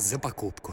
за 0.00 0.18
покупку. 0.18 0.72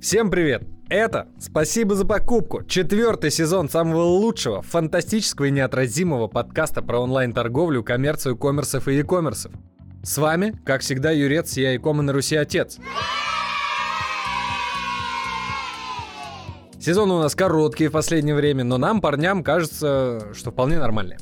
Всем 0.00 0.30
привет! 0.30 0.62
Это 0.88 1.28
«Спасибо 1.38 1.94
за 1.94 2.06
покупку» 2.06 2.64
четвертый 2.64 3.30
сезон 3.30 3.68
самого 3.68 4.02
лучшего, 4.02 4.62
фантастического 4.62 5.44
и 5.44 5.50
неотразимого 5.50 6.26
подкаста 6.26 6.82
про 6.82 6.98
онлайн-торговлю, 7.00 7.84
коммерцию, 7.84 8.36
коммерсов 8.36 8.88
и 8.88 8.94
e-коммерсов. 8.94 9.52
С 10.02 10.16
вами, 10.18 10.58
как 10.64 10.80
всегда, 10.80 11.10
Юрец, 11.10 11.56
я 11.56 11.74
и 11.74 11.78
кома 11.78 12.02
на 12.02 12.12
Руси 12.12 12.34
отец. 12.34 12.78
Сезон 16.80 17.10
у 17.10 17.20
нас 17.20 17.34
короткий 17.34 17.88
в 17.88 17.92
последнее 17.92 18.34
время, 18.34 18.64
но 18.64 18.78
нам, 18.78 19.02
парням, 19.02 19.44
кажется, 19.44 20.32
что 20.32 20.50
вполне 20.50 20.78
нормальный. 20.78 21.18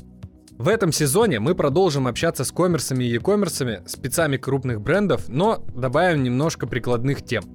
В 0.59 0.67
этом 0.67 0.91
сезоне 0.91 1.39
мы 1.39 1.55
продолжим 1.55 2.05
общаться 2.05 2.43
с 2.43 2.51
коммерсами 2.51 3.05
и 3.05 3.13
e-коммерсами, 3.13 3.81
спецами 3.85 4.35
крупных 4.35 4.81
брендов, 4.81 5.29
но 5.29 5.63
добавим 5.73 6.21
немножко 6.21 6.67
прикладных 6.67 7.23
тем. 7.23 7.45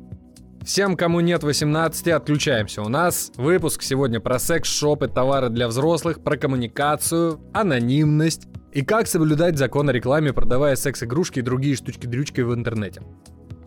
Всем, 0.63 0.97
кому 0.97 1.21
нет 1.21 1.43
18, 1.43 2.09
отключаемся. 2.09 2.81
У 2.81 2.89
нас 2.89 3.31
выпуск 3.37 3.83
сегодня 3.83 4.21
про 4.21 4.39
секс-шопы, 4.39 5.09
товары 5.09 5.51
для 5.51 5.69
взрослых, 5.69 6.25
про 6.25 6.39
коммуникацию, 6.39 7.43
анонимность 7.53 8.49
и 8.73 8.83
как 8.83 9.07
соблюдать 9.07 9.59
закон 9.59 9.91
о 9.91 9.93
рекламе, 9.93 10.33
продавая 10.33 10.75
секс-игрушки 10.75 11.41
и 11.41 11.43
другие 11.43 11.77
штучки-дрючки 11.77 12.41
в 12.41 12.55
интернете. 12.55 13.03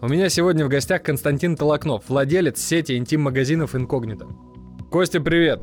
У 0.01 0.07
меня 0.07 0.29
сегодня 0.29 0.65
в 0.65 0.69
гостях 0.69 1.03
Константин 1.03 1.55
Толокнов, 1.55 2.05
владелец 2.07 2.59
сети 2.59 2.97
интим-магазинов 2.97 3.75
Инкогнито. 3.75 4.25
Костя, 4.89 5.21
привет! 5.21 5.61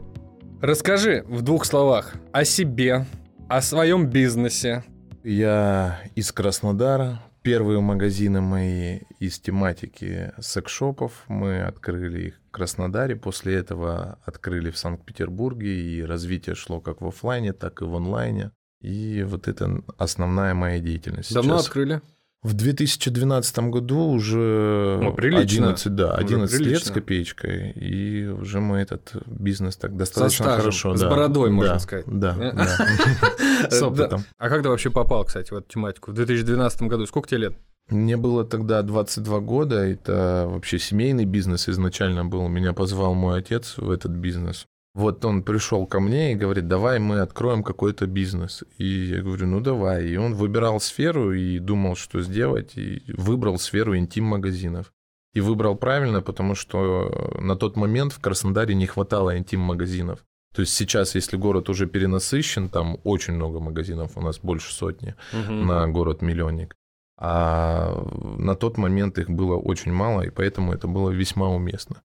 Расскажи 0.62 1.24
в 1.26 1.42
двух 1.42 1.64
словах 1.64 2.14
о 2.30 2.44
себе, 2.44 3.04
о 3.48 3.60
своем 3.60 4.08
бизнесе. 4.08 4.84
Я 5.22 6.00
из 6.14 6.32
Краснодара. 6.32 7.22
Первые 7.42 7.80
магазины 7.80 8.40
мои 8.40 9.00
из 9.18 9.38
тематики 9.38 10.32
секс-шопов. 10.40 11.24
Мы 11.28 11.62
открыли 11.62 12.28
их 12.28 12.40
в 12.48 12.50
Краснодаре. 12.50 13.16
После 13.16 13.54
этого 13.54 14.18
открыли 14.24 14.70
в 14.70 14.78
Санкт-Петербурге. 14.78 15.74
И 15.74 16.02
развитие 16.02 16.54
шло 16.54 16.80
как 16.80 17.02
в 17.02 17.06
офлайне, 17.06 17.52
так 17.52 17.82
и 17.82 17.84
в 17.84 17.94
онлайне. 17.94 18.50
И 18.80 19.22
вот 19.22 19.46
это 19.46 19.82
основная 19.98 20.54
моя 20.54 20.78
деятельность. 20.78 21.32
Давно 21.32 21.58
Сейчас 21.58 21.66
открыли? 21.66 22.00
В 22.44 22.52
2012 22.52 23.58
году 23.70 24.00
уже 24.10 24.98
Ну, 25.02 25.12
прилично. 25.14 25.40
11, 25.70 25.94
да, 25.94 26.12
Уже 26.12 26.20
11 26.24 26.52
лет 26.52 26.60
прилично. 26.62 26.86
с 26.86 26.90
копеечкой, 26.94 27.70
и 27.72 28.26
уже 28.26 28.60
мы 28.60 28.76
этот 28.78 29.14
бизнес 29.26 29.76
так 29.78 29.92
Со 29.92 29.96
достаточно 29.96 30.44
стажем, 30.44 30.60
хорошо... 30.60 30.94
с 30.94 31.00
да. 31.00 31.08
бородой, 31.10 31.50
можно 31.50 31.72
Да, 31.72 31.78
сказать. 31.78 32.04
Да, 32.06 32.34
да. 32.52 33.70
С 33.70 33.82
опытом. 33.82 34.24
А 34.38 34.48
как 34.50 34.62
ты 34.62 34.68
вообще 34.68 34.90
попал, 34.90 35.24
кстати, 35.24 35.50
в 35.52 35.56
эту 35.56 35.68
тематику? 35.72 36.10
В 36.10 36.14
2012 36.14 36.82
году 36.82 37.06
сколько 37.06 37.28
тебе 37.28 37.38
лет? 37.40 37.56
Мне 37.88 38.16
было 38.16 38.44
тогда 38.44 38.82
22 38.82 39.40
года, 39.40 39.76
это 39.76 40.44
вообще 40.48 40.78
семейный 40.78 41.24
бизнес 41.24 41.68
изначально 41.68 42.24
был. 42.24 42.46
Меня 42.48 42.72
позвал 42.72 43.14
мой 43.14 43.38
отец 43.38 43.74
в 43.78 43.90
этот 43.90 44.12
бизнес. 44.12 44.66
Вот 44.94 45.24
он 45.24 45.42
пришел 45.42 45.86
ко 45.86 45.98
мне 45.98 46.32
и 46.32 46.36
говорит, 46.36 46.68
давай 46.68 47.00
мы 47.00 47.18
откроем 47.20 47.64
какой-то 47.64 48.06
бизнес. 48.06 48.62
И 48.78 48.84
я 48.84 49.22
говорю, 49.22 49.48
ну 49.48 49.60
давай. 49.60 50.06
И 50.06 50.16
он 50.16 50.34
выбирал 50.34 50.80
сферу 50.80 51.32
и 51.32 51.58
думал, 51.58 51.96
что 51.96 52.22
сделать, 52.22 52.76
и 52.76 53.02
выбрал 53.08 53.58
сферу 53.58 53.96
интим-магазинов. 53.96 54.92
И 55.32 55.40
выбрал 55.40 55.74
правильно, 55.74 56.22
потому 56.22 56.54
что 56.54 57.34
на 57.40 57.56
тот 57.56 57.76
момент 57.76 58.12
в 58.12 58.20
Краснодаре 58.20 58.76
не 58.76 58.86
хватало 58.86 59.36
интим-магазинов. 59.36 60.24
То 60.54 60.60
есть 60.60 60.72
сейчас, 60.72 61.16
если 61.16 61.36
город 61.36 61.68
уже 61.68 61.88
перенасыщен, 61.88 62.68
там 62.68 62.98
очень 63.02 63.34
много 63.34 63.58
магазинов, 63.58 64.16
у 64.16 64.20
нас 64.20 64.38
больше 64.38 64.72
сотни 64.72 65.16
на 65.32 65.88
город-миллионник. 65.88 66.76
А 67.18 68.00
на 68.38 68.54
тот 68.54 68.78
момент 68.78 69.18
их 69.18 69.28
было 69.28 69.56
очень 69.56 69.92
мало, 69.92 70.22
и 70.22 70.30
поэтому 70.30 70.72
это 70.72 70.86
было 70.86 71.10
весьма 71.10 71.48
уместно. 71.48 72.02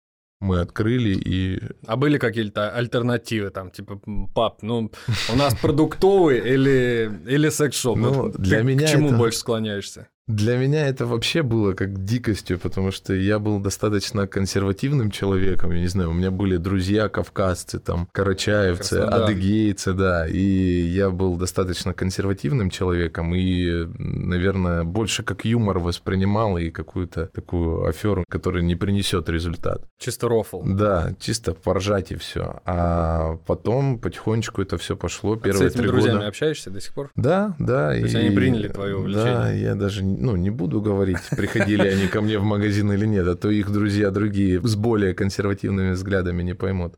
Мы 0.44 0.60
открыли 0.60 1.14
и... 1.14 1.60
А 1.86 1.96
были 1.96 2.18
какие-то 2.18 2.70
альтернативы, 2.70 3.50
там, 3.50 3.70
типа, 3.70 3.98
«М, 4.06 4.28
пап, 4.34 4.62
ну, 4.62 4.90
у 5.32 5.36
нас 5.36 5.54
продуктовый 5.54 6.38
или, 6.38 7.10
или 7.26 7.48
секс-шоп? 7.48 7.96
Ну, 7.96 8.12
Вот 8.12 8.36
для 8.36 8.58
ты 8.58 8.64
меня 8.64 8.86
К 8.86 8.90
чему 8.90 9.08
это- 9.08 9.16
больше 9.16 9.38
склоняешься? 9.38 10.08
Для 10.26 10.56
меня 10.56 10.86
это 10.86 11.04
вообще 11.04 11.42
было 11.42 11.74
как 11.74 12.02
дикостью, 12.04 12.58
потому 12.58 12.90
что 12.92 13.12
я 13.12 13.38
был 13.38 13.60
достаточно 13.60 14.26
консервативным 14.26 15.10
человеком, 15.10 15.70
я 15.72 15.80
не 15.80 15.86
знаю, 15.86 16.10
у 16.10 16.12
меня 16.14 16.30
были 16.30 16.56
друзья 16.56 17.10
кавказцы, 17.10 17.78
там, 17.78 18.08
карачаевцы, 18.10 18.96
Краснодар. 18.96 19.24
адыгейцы, 19.24 19.92
да, 19.92 20.26
и 20.26 20.40
я 20.40 21.10
был 21.10 21.36
достаточно 21.36 21.92
консервативным 21.92 22.70
человеком 22.70 23.34
и, 23.34 23.86
наверное, 23.98 24.84
больше 24.84 25.22
как 25.24 25.44
юмор 25.44 25.78
воспринимал 25.78 26.56
и 26.56 26.70
какую-то 26.70 27.26
такую 27.26 27.84
аферу, 27.86 28.24
которая 28.30 28.62
не 28.62 28.76
принесет 28.76 29.28
результат. 29.28 29.82
Чисто 29.98 30.28
рофл. 30.28 30.62
Да, 30.64 31.12
чисто 31.20 31.52
поржать 31.52 32.12
и 32.12 32.16
все. 32.16 32.62
А 32.64 33.36
потом 33.46 33.98
потихонечку 33.98 34.62
это 34.62 34.78
все 34.78 34.96
пошло. 34.96 35.34
А 35.34 35.38
С 35.38 35.42
Первые 35.42 35.68
этими 35.68 35.82
три 35.82 35.88
друзьями 35.90 36.14
года. 36.16 36.28
общаешься 36.28 36.70
до 36.70 36.80
сих 36.80 36.94
пор? 36.94 37.10
Да, 37.14 37.54
да. 37.58 37.90
То 37.90 37.96
есть 37.96 38.14
они 38.14 38.30
приняли 38.30 38.68
твое 38.68 38.96
увлечение? 38.96 39.34
Да, 39.34 39.52
я 39.52 39.74
даже 39.74 40.02
ну, 40.16 40.36
не 40.36 40.50
буду 40.50 40.80
говорить, 40.80 41.28
приходили 41.30 41.86
они 41.86 42.08
ко 42.08 42.20
мне 42.20 42.38
в 42.38 42.44
магазин 42.44 42.92
или 42.92 43.06
нет, 43.06 43.26
а 43.26 43.34
то 43.34 43.50
их 43.50 43.70
друзья 43.72 44.10
другие 44.10 44.60
с 44.62 44.76
более 44.76 45.14
консервативными 45.14 45.92
взглядами 45.92 46.42
не 46.42 46.54
поймут. 46.54 46.94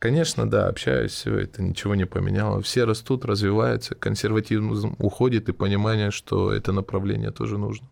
Конечно, 0.00 0.48
да, 0.48 0.68
общаюсь, 0.68 1.10
все 1.10 1.36
это 1.38 1.60
ничего 1.60 1.96
не 1.96 2.06
поменяло. 2.06 2.60
Все 2.62 2.84
растут, 2.84 3.24
развиваются, 3.24 3.96
консерватизм 3.96 4.94
уходит, 4.98 5.48
и 5.48 5.52
понимание, 5.52 6.12
что 6.12 6.52
это 6.52 6.72
направление 6.72 7.32
тоже 7.32 7.58
нужно. 7.58 7.88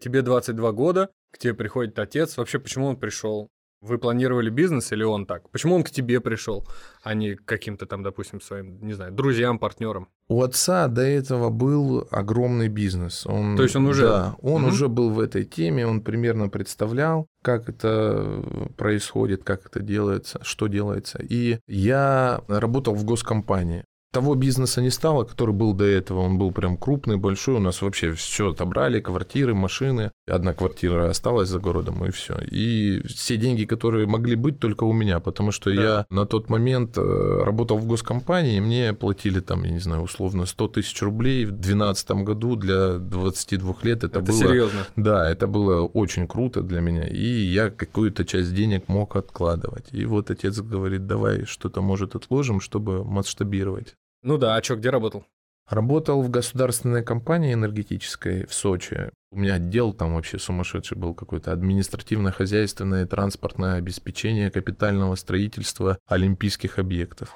Тебе 0.00 0.20
22 0.20 0.72
года, 0.72 1.08
к 1.32 1.38
тебе 1.38 1.54
приходит 1.54 1.98
отец. 1.98 2.36
Вообще, 2.36 2.58
почему 2.58 2.86
он 2.86 2.96
пришел? 2.96 3.48
Вы 3.80 3.98
планировали 3.98 4.50
бизнес 4.50 4.92
или 4.92 5.02
он 5.02 5.24
так? 5.24 5.48
Почему 5.50 5.74
он 5.74 5.84
к 5.84 5.90
тебе 5.90 6.20
пришел, 6.20 6.68
а 7.02 7.14
не 7.14 7.34
к 7.34 7.46
каким-то 7.46 7.86
там, 7.86 8.02
допустим, 8.02 8.42
своим, 8.42 8.84
не 8.84 8.92
знаю, 8.92 9.12
друзьям, 9.12 9.58
партнерам? 9.58 10.08
У 10.30 10.42
отца 10.42 10.86
до 10.86 11.02
этого 11.02 11.50
был 11.50 12.06
огромный 12.12 12.68
бизнес. 12.68 13.26
Он, 13.26 13.56
То 13.56 13.64
есть 13.64 13.74
он 13.74 13.86
уже- 13.86 14.02
Да, 14.06 14.36
он 14.40 14.62
Мгм. 14.62 14.70
уже 14.70 14.86
был 14.88 15.10
в 15.10 15.18
этой 15.18 15.44
теме, 15.44 15.84
он 15.84 16.02
примерно 16.02 16.48
представлял, 16.48 17.26
как 17.42 17.68
это 17.68 18.70
происходит, 18.76 19.42
как 19.42 19.66
это 19.66 19.80
делается, 19.80 20.38
что 20.42 20.68
делается. 20.68 21.18
И 21.20 21.58
я 21.66 22.42
работал 22.46 22.94
в 22.94 23.04
госкомпании. 23.04 23.82
Того 24.12 24.34
бизнеса 24.34 24.82
не 24.82 24.90
стало, 24.90 25.22
который 25.24 25.54
был 25.54 25.72
до 25.72 25.84
этого. 25.84 26.20
Он 26.20 26.36
был 26.36 26.50
прям 26.50 26.76
крупный, 26.76 27.16
большой. 27.16 27.54
У 27.56 27.60
нас 27.60 27.80
вообще 27.80 28.12
все 28.12 28.50
отобрали, 28.50 29.00
квартиры, 29.00 29.54
машины. 29.54 30.10
Одна 30.26 30.52
квартира 30.52 31.08
осталась 31.08 31.48
за 31.48 31.60
городом, 31.60 32.04
и 32.04 32.10
все. 32.10 32.36
И 32.50 33.02
все 33.06 33.36
деньги, 33.36 33.64
которые 33.64 34.06
могли 34.08 34.34
быть, 34.34 34.58
только 34.58 34.82
у 34.82 34.92
меня, 34.92 35.20
потому 35.20 35.52
что 35.52 35.72
Да. 35.72 35.82
я 35.82 36.06
на 36.10 36.26
тот 36.26 36.48
момент 36.48 36.98
э, 36.98 37.42
работал 37.44 37.78
в 37.78 37.86
госкомпании, 37.86 38.56
и 38.56 38.60
мне 38.60 38.92
платили 38.94 39.38
там, 39.38 39.62
я 39.62 39.70
не 39.70 39.78
знаю, 39.78 40.02
условно 40.02 40.44
100 40.44 40.68
тысяч 40.68 41.00
рублей 41.02 41.44
в 41.44 41.50
2012 41.52 42.10
году 42.24 42.56
для 42.56 42.98
22 42.98 43.76
лет. 43.82 43.98
Это, 44.02 44.18
Это, 44.18 44.32
было... 44.32 44.38
серьезно. 44.38 44.86
Да, 44.96 45.30
это 45.30 45.46
было 45.46 45.82
очень 45.84 46.26
круто 46.26 46.62
для 46.62 46.80
меня, 46.80 47.06
и 47.06 47.24
я 47.26 47.70
какую-то 47.70 48.24
часть 48.24 48.54
денег 48.54 48.88
мог 48.88 49.14
откладывать. 49.14 49.86
И 49.92 50.04
вот 50.04 50.30
отец 50.30 50.58
говорит, 50.60 51.06
давай 51.06 51.44
что-то, 51.44 51.80
может, 51.80 52.16
отложим, 52.16 52.60
чтобы 52.60 53.04
масштабировать. 53.04 53.94
Ну 54.22 54.36
да, 54.36 54.56
а 54.56 54.62
что, 54.62 54.76
где 54.76 54.90
работал? 54.90 55.24
Работал 55.68 56.20
в 56.22 56.28
государственной 56.30 57.02
компании 57.04 57.54
энергетической 57.54 58.44
в 58.46 58.52
Сочи. 58.52 59.10
У 59.30 59.38
меня 59.38 59.54
отдел 59.54 59.92
там 59.94 60.14
вообще 60.14 60.38
сумасшедший 60.38 60.98
был 60.98 61.14
какой-то 61.14 61.52
административно-хозяйственное 61.52 63.04
и 63.04 63.06
транспортное 63.06 63.76
обеспечение 63.76 64.50
капитального 64.50 65.14
строительства 65.14 65.98
олимпийских 66.06 66.78
объектов. 66.78 67.32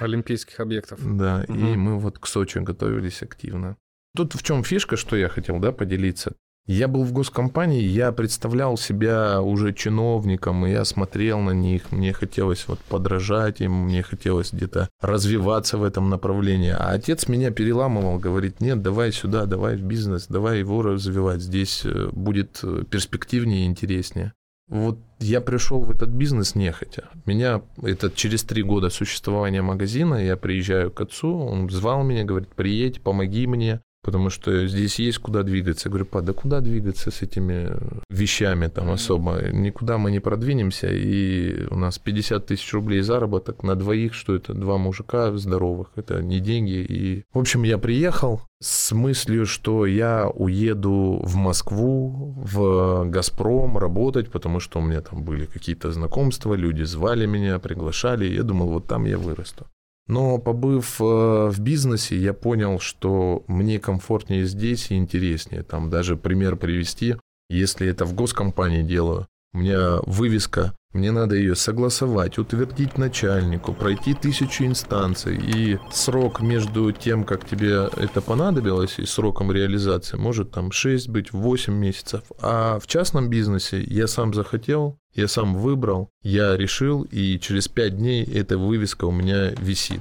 Олимпийских 0.00 0.58
объектов. 0.60 1.00
Да, 1.02 1.44
и 1.48 1.52
Мгм. 1.52 1.80
мы 1.80 1.98
вот 1.98 2.18
к 2.18 2.26
Сочи 2.26 2.58
готовились 2.58 3.22
активно. 3.22 3.76
Тут 4.16 4.34
в 4.34 4.42
чем 4.42 4.64
фишка, 4.64 4.96
что 4.96 5.16
я 5.16 5.28
хотел, 5.28 5.58
да, 5.58 5.70
поделиться. 5.70 6.34
Я 6.68 6.86
был 6.86 7.02
в 7.04 7.14
госкомпании, 7.14 7.80
я 7.80 8.12
представлял 8.12 8.76
себя 8.76 9.40
уже 9.40 9.72
чиновником, 9.72 10.66
и 10.66 10.70
я 10.70 10.84
смотрел 10.84 11.40
на 11.40 11.52
них, 11.52 11.90
мне 11.92 12.12
хотелось 12.12 12.68
вот 12.68 12.78
подражать 12.80 13.62
им, 13.62 13.72
мне 13.86 14.02
хотелось 14.02 14.52
где-то 14.52 14.90
развиваться 15.00 15.78
в 15.78 15.82
этом 15.82 16.10
направлении. 16.10 16.74
А 16.78 16.90
отец 16.90 17.26
меня 17.26 17.52
переламывал, 17.52 18.18
говорит, 18.18 18.60
нет, 18.60 18.82
давай 18.82 19.12
сюда, 19.12 19.46
давай 19.46 19.76
в 19.76 19.82
бизнес, 19.82 20.26
давай 20.26 20.58
его 20.58 20.82
развивать, 20.82 21.40
здесь 21.40 21.86
э, 21.86 22.10
будет 22.12 22.60
э, 22.62 22.84
перспективнее 22.90 23.62
и 23.62 23.66
интереснее. 23.66 24.34
Вот 24.68 24.98
я 25.20 25.40
пришел 25.40 25.80
в 25.80 25.90
этот 25.90 26.10
бизнес 26.10 26.54
нехотя. 26.54 27.08
Меня, 27.24 27.62
это 27.82 28.10
через 28.10 28.42
три 28.42 28.62
года 28.62 28.90
существования 28.90 29.62
магазина, 29.62 30.22
я 30.22 30.36
приезжаю 30.36 30.90
к 30.90 31.00
отцу, 31.00 31.34
он 31.34 31.70
звал 31.70 32.02
меня, 32.02 32.24
говорит, 32.24 32.50
приедь, 32.54 33.00
помоги 33.00 33.46
мне. 33.46 33.80
Потому 34.08 34.30
что 34.30 34.66
здесь 34.66 34.98
есть 34.98 35.18
куда 35.18 35.42
двигаться. 35.42 35.88
Я 35.88 35.90
говорю, 35.90 36.06
па, 36.06 36.22
да 36.22 36.32
куда 36.32 36.60
двигаться 36.60 37.10
с 37.10 37.20
этими 37.20 37.76
вещами 38.08 38.68
там 38.68 38.90
особо? 38.90 39.50
Никуда 39.52 39.98
мы 39.98 40.10
не 40.10 40.18
продвинемся, 40.18 40.88
и 40.90 41.66
у 41.70 41.76
нас 41.76 41.98
50 41.98 42.46
тысяч 42.46 42.72
рублей 42.72 43.02
заработок 43.02 43.62
на 43.62 43.74
двоих, 43.74 44.14
что 44.14 44.34
это 44.34 44.54
два 44.54 44.78
мужика 44.78 45.36
здоровых, 45.36 45.88
это 45.96 46.22
не 46.22 46.40
деньги. 46.40 46.86
И, 46.88 47.24
в 47.34 47.38
общем, 47.38 47.64
я 47.64 47.76
приехал 47.76 48.40
с 48.62 48.92
мыслью, 48.92 49.44
что 49.44 49.84
я 49.84 50.30
уеду 50.34 51.20
в 51.22 51.36
Москву, 51.36 52.34
в 52.38 53.04
«Газпром» 53.10 53.76
работать, 53.76 54.30
потому 54.30 54.58
что 54.58 54.78
у 54.78 54.82
меня 54.82 55.02
там 55.02 55.22
были 55.22 55.44
какие-то 55.44 55.92
знакомства, 55.92 56.54
люди 56.54 56.84
звали 56.84 57.26
меня, 57.26 57.58
приглашали, 57.58 58.26
и 58.26 58.36
я 58.36 58.42
думал, 58.42 58.68
вот 58.68 58.86
там 58.86 59.04
я 59.04 59.18
вырасту. 59.18 59.66
Но 60.08 60.38
побыв 60.38 61.00
э, 61.00 61.04
в 61.04 61.60
бизнесе, 61.60 62.16
я 62.16 62.32
понял, 62.32 62.80
что 62.80 63.44
мне 63.46 63.78
комфортнее 63.78 64.46
здесь 64.46 64.90
и 64.90 64.96
интереснее. 64.96 65.62
Там 65.62 65.90
даже 65.90 66.16
пример 66.16 66.56
привести, 66.56 67.16
если 67.50 67.86
это 67.86 68.06
в 68.06 68.14
госкомпании 68.14 68.82
делаю, 68.82 69.26
у 69.52 69.58
меня 69.58 70.00
вывеска, 70.06 70.74
мне 70.92 71.12
надо 71.12 71.36
ее 71.36 71.54
согласовать, 71.54 72.38
утвердить 72.38 72.96
начальнику, 72.96 73.74
пройти 73.74 74.14
тысячу 74.14 74.64
инстанций. 74.64 75.36
И 75.36 75.78
срок 75.92 76.40
между 76.40 76.92
тем, 76.92 77.24
как 77.24 77.46
тебе 77.46 77.88
это 77.96 78.20
понадобилось, 78.22 78.98
и 78.98 79.04
сроком 79.04 79.52
реализации 79.52 80.16
может 80.16 80.50
там 80.50 80.72
6 80.72 81.08
быть, 81.08 81.32
8 81.32 81.72
месяцев. 81.74 82.22
А 82.40 82.78
в 82.78 82.86
частном 82.86 83.28
бизнесе 83.28 83.82
я 83.82 84.06
сам 84.06 84.32
захотел, 84.32 84.98
я 85.12 85.28
сам 85.28 85.56
выбрал, 85.56 86.10
я 86.22 86.56
решил, 86.56 87.02
и 87.02 87.38
через 87.38 87.68
5 87.68 87.96
дней 87.96 88.24
эта 88.24 88.56
вывеска 88.56 89.04
у 89.04 89.12
меня 89.12 89.50
висит. 89.60 90.00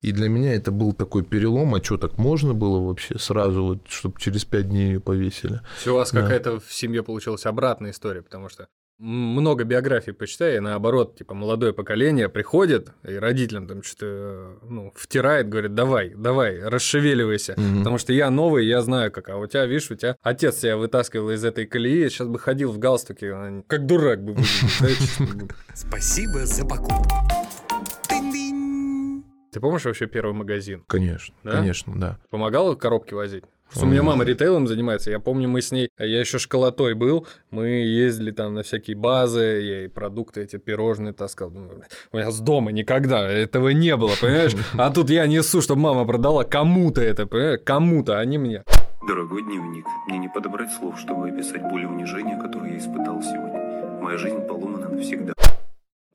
И 0.00 0.12
для 0.12 0.28
меня 0.28 0.54
это 0.54 0.70
был 0.70 0.92
такой 0.92 1.24
перелом, 1.24 1.74
а 1.74 1.82
что 1.82 1.96
так 1.96 2.18
можно 2.18 2.54
было 2.54 2.78
вообще 2.86 3.18
сразу, 3.18 3.64
вот, 3.64 3.88
чтобы 3.88 4.20
через 4.20 4.44
пять 4.44 4.68
дней 4.68 4.92
ее 4.92 5.00
повесили. 5.00 5.60
Все 5.76 5.92
у 5.92 5.96
вас 5.96 6.12
да. 6.12 6.22
какая-то 6.22 6.60
в 6.60 6.72
семье 6.72 7.02
получилась 7.02 7.46
обратная 7.46 7.90
история, 7.90 8.22
потому 8.22 8.48
что 8.48 8.68
много 8.98 9.64
биографий 9.64 10.12
почитай, 10.12 10.56
и 10.56 10.60
наоборот, 10.60 11.16
типа, 11.16 11.34
молодое 11.34 11.72
поколение 11.72 12.28
приходит, 12.28 12.90
и 13.04 13.14
родителям 13.14 13.66
там 13.66 13.82
что-то 13.82 14.58
ну, 14.62 14.92
втирает, 14.94 15.48
говорит, 15.48 15.74
давай, 15.74 16.14
давай, 16.14 16.60
расшевеливайся, 16.60 17.54
mm 17.54 17.78
потому 17.78 17.98
что 17.98 18.12
я 18.12 18.30
новый, 18.30 18.66
я 18.66 18.82
знаю 18.82 19.12
как, 19.12 19.28
а 19.28 19.36
у 19.36 19.46
тебя, 19.46 19.64
видишь, 19.66 19.90
у 19.90 19.94
тебя 19.94 20.16
отец 20.22 20.56
тебя 20.56 20.76
вытаскивал 20.76 21.30
из 21.30 21.44
этой 21.44 21.66
колеи, 21.66 22.08
сейчас 22.08 22.26
бы 22.26 22.38
ходил 22.38 22.72
в 22.72 22.78
галстуке, 22.78 23.32
а 23.32 23.62
как 23.66 23.86
дурак 23.86 24.22
бы 24.22 24.36
Спасибо 25.74 26.44
за 26.44 26.64
покупку. 26.64 27.08
Ты 29.52 29.60
помнишь 29.60 29.84
вообще 29.84 30.06
первый 30.06 30.34
магазин? 30.34 30.84
Конечно, 30.86 31.34
да? 31.42 31.52
конечно, 31.52 31.98
да. 31.98 32.18
Помогал 32.30 32.76
коробки 32.76 33.14
возить? 33.14 33.44
У 33.76 33.86
меня 33.86 34.02
мама 34.02 34.24
ритейлом 34.24 34.66
занимается. 34.66 35.10
Я 35.10 35.20
помню, 35.20 35.48
мы 35.48 35.60
с 35.60 35.72
ней, 35.72 35.90
я 35.98 36.20
еще 36.20 36.38
школотой 36.38 36.94
был, 36.94 37.26
мы 37.50 37.68
ездили 37.68 38.30
там 38.30 38.54
на 38.54 38.62
всякие 38.62 38.96
базы, 38.96 39.40
я 39.40 39.84
и 39.84 39.88
продукты 39.88 40.42
эти 40.42 40.56
пирожные 40.56 41.12
таскал. 41.12 41.52
У 42.12 42.16
меня 42.16 42.30
с 42.30 42.40
дома 42.40 42.72
никогда 42.72 43.28
этого 43.28 43.68
не 43.68 43.96
было, 43.96 44.12
понимаешь? 44.20 44.54
А 44.76 44.90
тут 44.94 45.10
я 45.10 45.26
несу, 45.26 45.60
чтобы 45.60 45.82
мама 45.82 46.04
продала 46.06 46.44
кому-то 46.44 47.02
это, 47.02 47.26
понимаешь? 47.26 47.60
Кому-то, 47.64 48.18
а 48.18 48.24
не 48.24 48.38
мне. 48.38 48.64
Дорогой 49.06 49.42
дневник, 49.42 49.86
мне 50.08 50.18
не 50.18 50.28
подобрать 50.28 50.72
слов, 50.72 50.98
чтобы 50.98 51.28
описать 51.28 51.62
боль 51.62 51.82
и 51.82 51.86
унижение, 51.86 52.36
которое 52.40 52.72
я 52.72 52.78
испытал 52.78 53.22
сегодня. 53.22 54.00
Моя 54.00 54.18
жизнь 54.18 54.40
поломана 54.46 54.88
навсегда. 54.88 55.34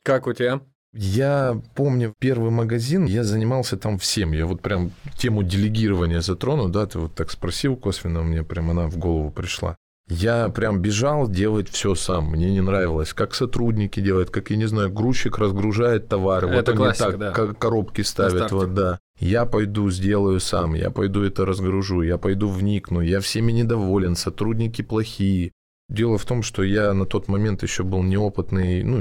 Как 0.04 0.28
у 0.28 0.34
тебя? 0.34 0.60
Я 0.94 1.60
помню 1.76 2.14
первый 2.20 2.52
магазин, 2.52 3.06
я 3.06 3.24
занимался 3.24 3.78
там 3.78 3.98
всем. 3.98 4.32
Я 4.32 4.46
вот 4.46 4.62
прям 4.62 4.92
тему 5.18 5.44
делегирования 5.44 6.22
затрону, 6.22 6.70
да, 6.70 6.86
ты 6.86 7.00
вот 7.00 7.16
так 7.16 7.32
спросил 7.32 7.76
косвенно, 7.76 8.22
мне 8.22 8.44
прям 8.44 8.70
она 8.70 8.88
в 8.88 8.98
голову 8.98 9.32
пришла. 9.32 9.76
Я 10.10 10.50
прям 10.50 10.82
бежал 10.82 11.30
делать 11.30 11.70
все 11.70 11.96
сам. 11.96 12.26
Мне 12.32 12.52
не 12.52 12.62
нравилось, 12.62 13.14
как 13.14 13.34
сотрудники 13.34 14.02
делают, 14.02 14.30
как, 14.30 14.50
я 14.50 14.58
не 14.58 14.66
знаю, 14.66 14.92
грузчик 14.92 15.38
разгружает 15.38 16.10
товары. 16.10 16.50
Это 16.50 16.72
вот 16.72 16.78
классика, 16.78 17.08
они 17.08 17.18
так 17.18 17.48
да. 17.48 17.54
коробки 17.54 18.02
ставят, 18.02 18.52
вот, 18.52 18.74
да. 18.74 19.00
Я 19.20 19.46
пойду 19.46 19.90
сделаю 19.90 20.40
сам, 20.40 20.74
я 20.74 20.92
пойду 20.92 21.24
это 21.24 21.46
разгружу, 21.46 22.02
я 22.02 22.18
пойду 22.18 22.50
вникну, 22.50 23.00
я 23.00 23.22
всеми 23.22 23.54
недоволен, 23.54 24.16
сотрудники 24.16 24.82
плохие, 24.82 25.54
Дело 25.94 26.18
в 26.18 26.26
том, 26.26 26.42
что 26.42 26.64
я 26.64 26.92
на 26.94 27.06
тот 27.06 27.28
момент 27.28 27.62
еще 27.62 27.84
был 27.84 28.02
неопытный, 28.02 28.82
ну, 28.84 29.00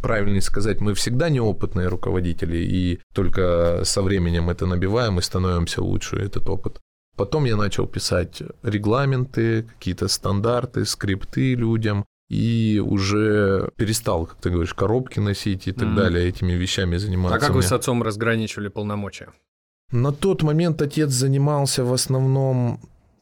правильно 0.00 0.40
сказать, 0.40 0.80
мы 0.80 0.94
всегда 0.94 1.28
неопытные 1.28 1.88
руководители, 1.88 2.58
и 2.58 3.00
только 3.12 3.82
со 3.84 4.00
временем 4.00 4.48
это 4.48 4.64
набиваем 4.64 5.18
и 5.18 5.22
становимся 5.22 5.82
лучше, 5.82 6.18
этот 6.18 6.48
опыт. 6.48 6.78
Потом 7.16 7.46
я 7.46 7.56
начал 7.56 7.88
писать 7.88 8.42
регламенты, 8.62 9.64
какие-то 9.64 10.06
стандарты, 10.06 10.84
скрипты 10.84 11.54
людям, 11.56 12.04
и 12.28 12.78
уже 12.78 13.68
перестал, 13.74 14.26
как 14.26 14.40
ты 14.40 14.50
говоришь, 14.50 14.74
коробки 14.74 15.18
носить 15.18 15.66
и 15.66 15.72
так 15.72 15.88
mm. 15.88 15.94
далее, 15.96 16.28
этими 16.28 16.52
вещами 16.52 16.96
заниматься. 16.96 17.38
А 17.38 17.40
как 17.40 17.56
вы 17.56 17.62
с 17.62 17.72
отцом 17.72 18.04
разграничивали 18.04 18.68
полномочия? 18.68 19.30
На 19.90 20.12
тот 20.12 20.44
момент 20.44 20.80
отец 20.80 21.10
занимался 21.10 21.82
в 21.82 21.92
основном 21.92 22.80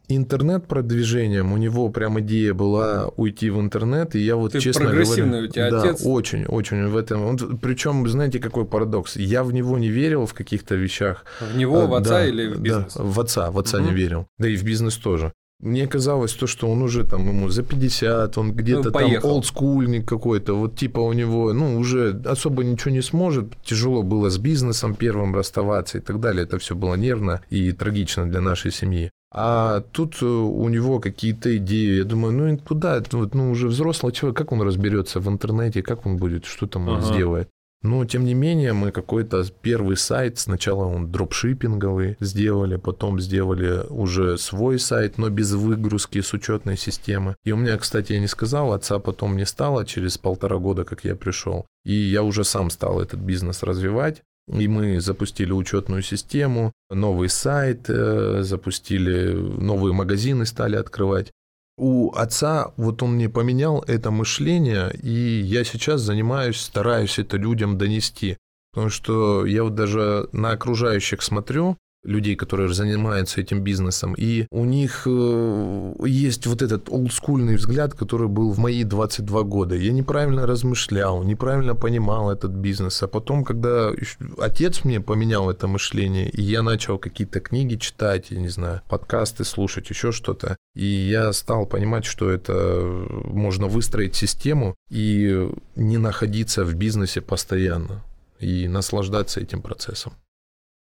интернет-продвижением 0.08 1.52
у 1.52 1.56
него 1.56 1.88
прям 1.90 2.18
идея 2.20 2.54
была 2.54 3.08
уйти 3.16 3.50
в 3.50 3.60
интернет, 3.60 4.14
и 4.14 4.20
я 4.20 4.36
вот 4.36 4.52
Ты 4.52 4.60
честно 4.60 4.86
прогрессивный 4.86 5.30
говоря, 5.30 5.48
у 5.48 5.52
тебя 5.52 5.70
да, 5.70 5.82
отец. 5.82 6.02
очень, 6.04 6.44
очень 6.46 6.86
в 6.86 6.96
этом. 6.96 7.24
Он, 7.24 7.58
причем, 7.58 8.08
знаете, 8.08 8.38
какой 8.38 8.64
парадокс? 8.64 9.16
Я 9.16 9.44
в 9.44 9.52
него 9.52 9.78
не 9.78 9.88
верил 9.88 10.26
в 10.26 10.34
каких-то 10.34 10.74
вещах. 10.74 11.24
В 11.40 11.56
него, 11.56 11.86
в 11.86 11.94
отца 11.94 12.10
да, 12.10 12.26
или 12.26 12.48
в 12.48 12.60
бизнес? 12.60 12.94
Да, 12.94 13.02
в 13.02 13.20
отца, 13.20 13.50
в 13.50 13.58
отца 13.58 13.78
угу. 13.78 13.86
не 13.86 13.94
верил. 13.94 14.26
Да 14.38 14.48
и 14.48 14.56
в 14.56 14.64
бизнес 14.64 14.96
тоже. 14.96 15.32
Мне 15.60 15.88
казалось 15.88 16.34
то, 16.34 16.46
что 16.46 16.70
он 16.70 16.82
уже 16.82 17.04
там 17.04 17.26
ему 17.26 17.48
за 17.48 17.64
50, 17.64 18.38
он 18.38 18.52
где-то 18.52 18.84
ну, 18.84 18.90
там 18.92 19.10
олдскульник 19.24 20.08
какой-то, 20.08 20.54
вот 20.54 20.76
типа 20.76 21.00
у 21.00 21.12
него, 21.12 21.52
ну, 21.52 21.76
уже 21.76 22.22
особо 22.26 22.62
ничего 22.62 22.92
не 22.92 23.02
сможет, 23.02 23.56
тяжело 23.64 24.04
было 24.04 24.30
с 24.30 24.38
бизнесом 24.38 24.94
первым 24.94 25.34
расставаться 25.34 25.98
и 25.98 26.00
так 26.00 26.20
далее, 26.20 26.44
это 26.44 26.58
все 26.58 26.76
было 26.76 26.94
нервно 26.94 27.40
и 27.50 27.72
трагично 27.72 28.30
для 28.30 28.40
нашей 28.40 28.70
семьи. 28.70 29.10
А 29.30 29.80
тут 29.92 30.22
э, 30.22 30.26
у 30.26 30.68
него 30.68 31.00
какие-то 31.00 31.56
идеи. 31.58 31.98
Я 31.98 32.04
думаю, 32.04 32.32
ну 32.32 32.58
куда? 32.58 33.02
Ну, 33.12 33.50
уже 33.50 33.68
взрослый 33.68 34.12
человек, 34.12 34.38
как 34.38 34.52
он 34.52 34.62
разберется 34.62 35.20
в 35.20 35.28
интернете, 35.28 35.82
как 35.82 36.06
он 36.06 36.16
будет, 36.16 36.46
что 36.46 36.66
там 36.66 36.88
он 36.88 36.98
ага. 36.98 37.06
сделает? 37.06 37.48
Но, 37.82 38.04
тем 38.04 38.24
не 38.24 38.34
менее, 38.34 38.72
мы 38.72 38.90
какой-то 38.90 39.44
первый 39.62 39.96
сайт, 39.96 40.38
сначала 40.38 40.84
он 40.84 41.12
дропшиппинговый 41.12 42.16
сделали, 42.18 42.76
потом 42.76 43.20
сделали 43.20 43.84
уже 43.88 44.36
свой 44.36 44.80
сайт, 44.80 45.16
но 45.16 45.30
без 45.30 45.52
выгрузки 45.52 46.20
с 46.20 46.32
учетной 46.32 46.76
системы. 46.76 47.36
И 47.44 47.52
у 47.52 47.56
меня, 47.56 47.78
кстати, 47.78 48.14
я 48.14 48.20
не 48.20 48.26
сказал, 48.26 48.72
отца 48.72 48.98
потом 48.98 49.36
не 49.36 49.46
стало 49.46 49.86
через 49.86 50.18
полтора 50.18 50.56
года, 50.56 50.84
как 50.84 51.04
я 51.04 51.14
пришел. 51.14 51.66
И 51.84 51.92
я 51.92 52.24
уже 52.24 52.42
сам 52.42 52.70
стал 52.70 53.00
этот 53.00 53.20
бизнес 53.20 53.62
развивать. 53.62 54.22
И 54.48 54.66
мы 54.66 55.00
запустили 55.00 55.52
учетную 55.52 56.02
систему, 56.02 56.72
новый 56.90 57.28
сайт, 57.28 57.88
э, 57.88 58.42
запустили 58.42 59.32
новые 59.32 59.92
магазины, 59.92 60.46
стали 60.46 60.76
открывать. 60.76 61.30
У 61.76 62.12
отца, 62.14 62.72
вот 62.76 63.02
он 63.02 63.14
мне 63.14 63.28
поменял 63.28 63.84
это 63.86 64.10
мышление, 64.10 64.92
и 65.02 65.40
я 65.40 65.64
сейчас 65.64 66.00
занимаюсь, 66.00 66.60
стараюсь 66.60 67.18
это 67.18 67.36
людям 67.36 67.78
донести. 67.78 68.36
Потому 68.72 68.90
что 68.90 69.46
я 69.46 69.62
вот 69.64 69.74
даже 69.74 70.28
на 70.32 70.52
окружающих 70.52 71.22
смотрю, 71.22 71.76
людей, 72.04 72.36
которые 72.36 72.72
занимаются 72.72 73.40
этим 73.40 73.62
бизнесом, 73.62 74.14
и 74.16 74.46
у 74.50 74.64
них 74.64 75.02
э, 75.06 75.94
есть 76.06 76.46
вот 76.46 76.62
этот 76.62 76.88
олдскульный 76.88 77.56
взгляд, 77.56 77.94
который 77.94 78.28
был 78.28 78.52
в 78.52 78.58
мои 78.58 78.84
22 78.84 79.42
года. 79.42 79.74
Я 79.74 79.92
неправильно 79.92 80.46
размышлял, 80.46 81.22
неправильно 81.22 81.74
понимал 81.74 82.30
этот 82.30 82.52
бизнес, 82.52 83.02
а 83.02 83.08
потом, 83.08 83.44
когда 83.44 83.90
отец 84.38 84.84
мне 84.84 85.00
поменял 85.00 85.50
это 85.50 85.66
мышление, 85.66 86.30
и 86.30 86.42
я 86.42 86.62
начал 86.62 86.98
какие-то 86.98 87.40
книги 87.40 87.76
читать, 87.76 88.30
я 88.30 88.38
не 88.40 88.48
знаю, 88.48 88.80
подкасты 88.88 89.44
слушать, 89.44 89.90
еще 89.90 90.12
что-то, 90.12 90.56
и 90.74 90.84
я 90.84 91.32
стал 91.32 91.66
понимать, 91.66 92.04
что 92.04 92.30
это 92.30 92.82
можно 93.24 93.66
выстроить 93.66 94.14
систему 94.14 94.76
и 94.90 95.48
не 95.76 95.98
находиться 95.98 96.64
в 96.64 96.74
бизнесе 96.74 97.20
постоянно 97.20 98.04
и 98.38 98.68
наслаждаться 98.68 99.40
этим 99.40 99.62
процессом. 99.62 100.12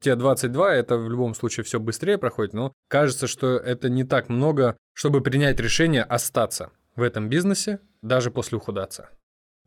Те 0.01 0.15
22 0.15 0.75
это 0.75 0.97
в 0.97 1.09
любом 1.09 1.33
случае 1.33 1.63
все 1.63 1.79
быстрее 1.79 2.17
проходит, 2.17 2.53
но 2.53 2.73
кажется, 2.87 3.27
что 3.27 3.57
это 3.57 3.89
не 3.89 4.03
так 4.03 4.29
много, 4.29 4.77
чтобы 4.93 5.21
принять 5.21 5.59
решение 5.59 6.03
остаться 6.03 6.71
в 6.95 7.01
этом 7.01 7.29
бизнесе, 7.29 7.79
даже 8.01 8.31
после 8.31 8.57
ухудаться. 8.57 9.09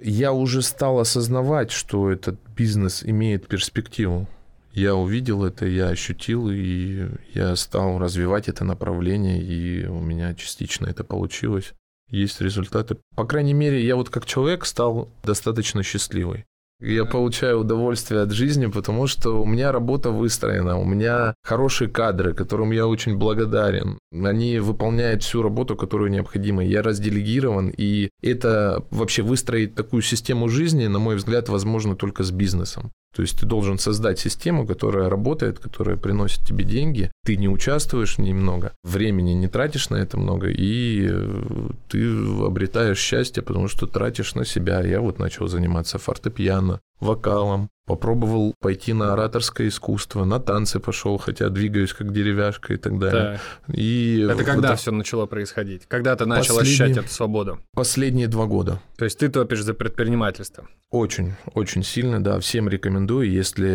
Я 0.00 0.32
уже 0.32 0.62
стал 0.62 0.99
осознавать, 0.99 1.70
что 1.70 2.10
этот 2.10 2.40
бизнес 2.56 3.04
имеет 3.04 3.49
перспективу. 3.49 4.28
Я 4.72 4.94
увидел 4.94 5.44
это, 5.44 5.66
я 5.66 5.88
ощутил, 5.88 6.49
и 6.49 7.08
я 7.34 7.56
стал 7.56 7.99
развивать 7.99 8.49
это 8.49 8.64
направление, 8.64 9.42
и 9.42 9.87
у 9.87 10.00
меня 10.00 10.34
частично 10.34 10.87
это 10.87 11.02
получилось. 11.04 11.75
Есть 12.08 12.40
результаты. 12.40 12.96
По 13.14 13.25
крайней 13.25 13.52
мере, 13.52 13.84
я 13.84 13.96
вот 13.96 14.10
как 14.10 14.26
человек 14.26 14.64
стал 14.64 15.08
достаточно 15.22 15.82
счастливый. 15.82 16.44
Я 16.80 17.04
получаю 17.04 17.60
удовольствие 17.60 18.22
от 18.22 18.30
жизни, 18.30 18.66
потому 18.66 19.06
что 19.06 19.42
у 19.42 19.44
меня 19.44 19.70
работа 19.70 20.10
выстроена, 20.10 20.78
у 20.78 20.84
меня 20.84 21.34
хорошие 21.42 21.90
кадры, 21.90 22.32
которым 22.32 22.70
я 22.70 22.87
очень 22.87 23.18
благодарен. 23.18 23.99
Они 24.12 24.58
выполняют 24.58 25.22
всю 25.22 25.42
работу, 25.42 25.76
которую 25.76 26.10
необходимо. 26.10 26.64
Я 26.64 26.82
разделегирован, 26.82 27.72
и 27.76 28.08
это 28.22 28.82
вообще 28.90 29.22
выстроить 29.22 29.75
такую 29.75 30.00
систему 30.00 30.49
жизни, 30.49 30.87
на 30.87 30.99
мой 30.99 31.16
взгляд, 31.16 31.50
возможно 31.50 31.96
только 31.96 32.25
с 32.25 32.30
бизнесом. 32.30 32.92
То 33.14 33.23
есть 33.23 33.40
ты 33.40 33.47
должен 33.47 33.79
создать 33.79 34.21
систему, 34.21 34.67
которая 34.67 35.09
работает, 35.09 35.59
которая 35.59 35.97
приносит 35.97 36.47
тебе 36.47 36.64
деньги. 36.64 37.11
Ты 37.25 37.37
не 37.37 37.49
участвуешь 37.49 38.19
немного, 38.19 38.73
времени 38.85 39.33
не 39.33 39.49
тратишь 39.49 39.90
на 39.90 39.97
это 39.97 40.17
много, 40.17 40.49
и 40.49 41.09
э, 41.11 41.69
ты 41.88 42.07
обретаешь 42.45 42.99
счастье, 43.00 43.43
потому 43.43 43.67
что 43.67 43.87
тратишь 43.87 44.35
на 44.35 44.45
себя. 44.45 44.81
Я 44.83 45.00
вот 45.00 45.19
начал 45.19 45.49
заниматься 45.49 45.99
фортепиано, 45.99 46.81
вокалом, 47.00 47.69
попробовал 47.90 48.54
пойти 48.61 48.92
на 48.92 49.12
ораторское 49.12 49.66
искусство, 49.66 50.25
на 50.25 50.38
танцы 50.38 50.78
пошел, 50.78 51.18
хотя 51.18 51.49
двигаюсь 51.49 51.92
как 51.92 52.12
деревяшка 52.12 52.75
и 52.75 52.76
так 52.76 52.99
далее. 53.00 53.40
Так. 53.66 53.76
И 53.76 54.25
Это 54.30 54.44
когда 54.44 54.70
вот 54.70 54.78
все 54.78 54.92
начало 54.92 55.26
происходить? 55.26 55.87
Когда 55.88 56.14
ты 56.14 56.25
начал 56.25 56.56
Последний- 56.56 56.85
ощущать 56.85 57.04
эту 57.04 57.12
свободу? 57.12 57.59
Последние 57.75 58.28
два 58.28 58.47
года. 58.47 58.80
То 58.97 59.04
есть 59.04 59.18
ты 59.18 59.28
топишь 59.28 59.62
за 59.64 59.75
предпринимательство. 59.75 60.68
Очень, 60.90 61.35
очень 61.54 61.82
сильно, 61.82 62.23
да, 62.23 62.38
всем 62.38 62.68
рекомендую, 62.68 63.28
если 63.30 63.68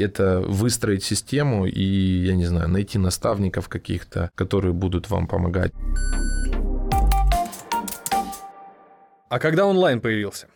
это 0.00 0.40
выстроить 0.40 1.02
систему 1.02 1.66
и, 1.66 1.82
я 1.82 2.34
не 2.34 2.46
знаю, 2.46 2.68
найти 2.68 2.98
наставников 2.98 3.68
каких-то, 3.68 4.30
которые 4.36 4.72
будут 4.72 5.10
вам 5.10 5.26
помогать. 5.26 5.72
А 9.28 9.38
когда 9.38 9.66
онлайн 9.66 10.00
появился? 10.00 10.46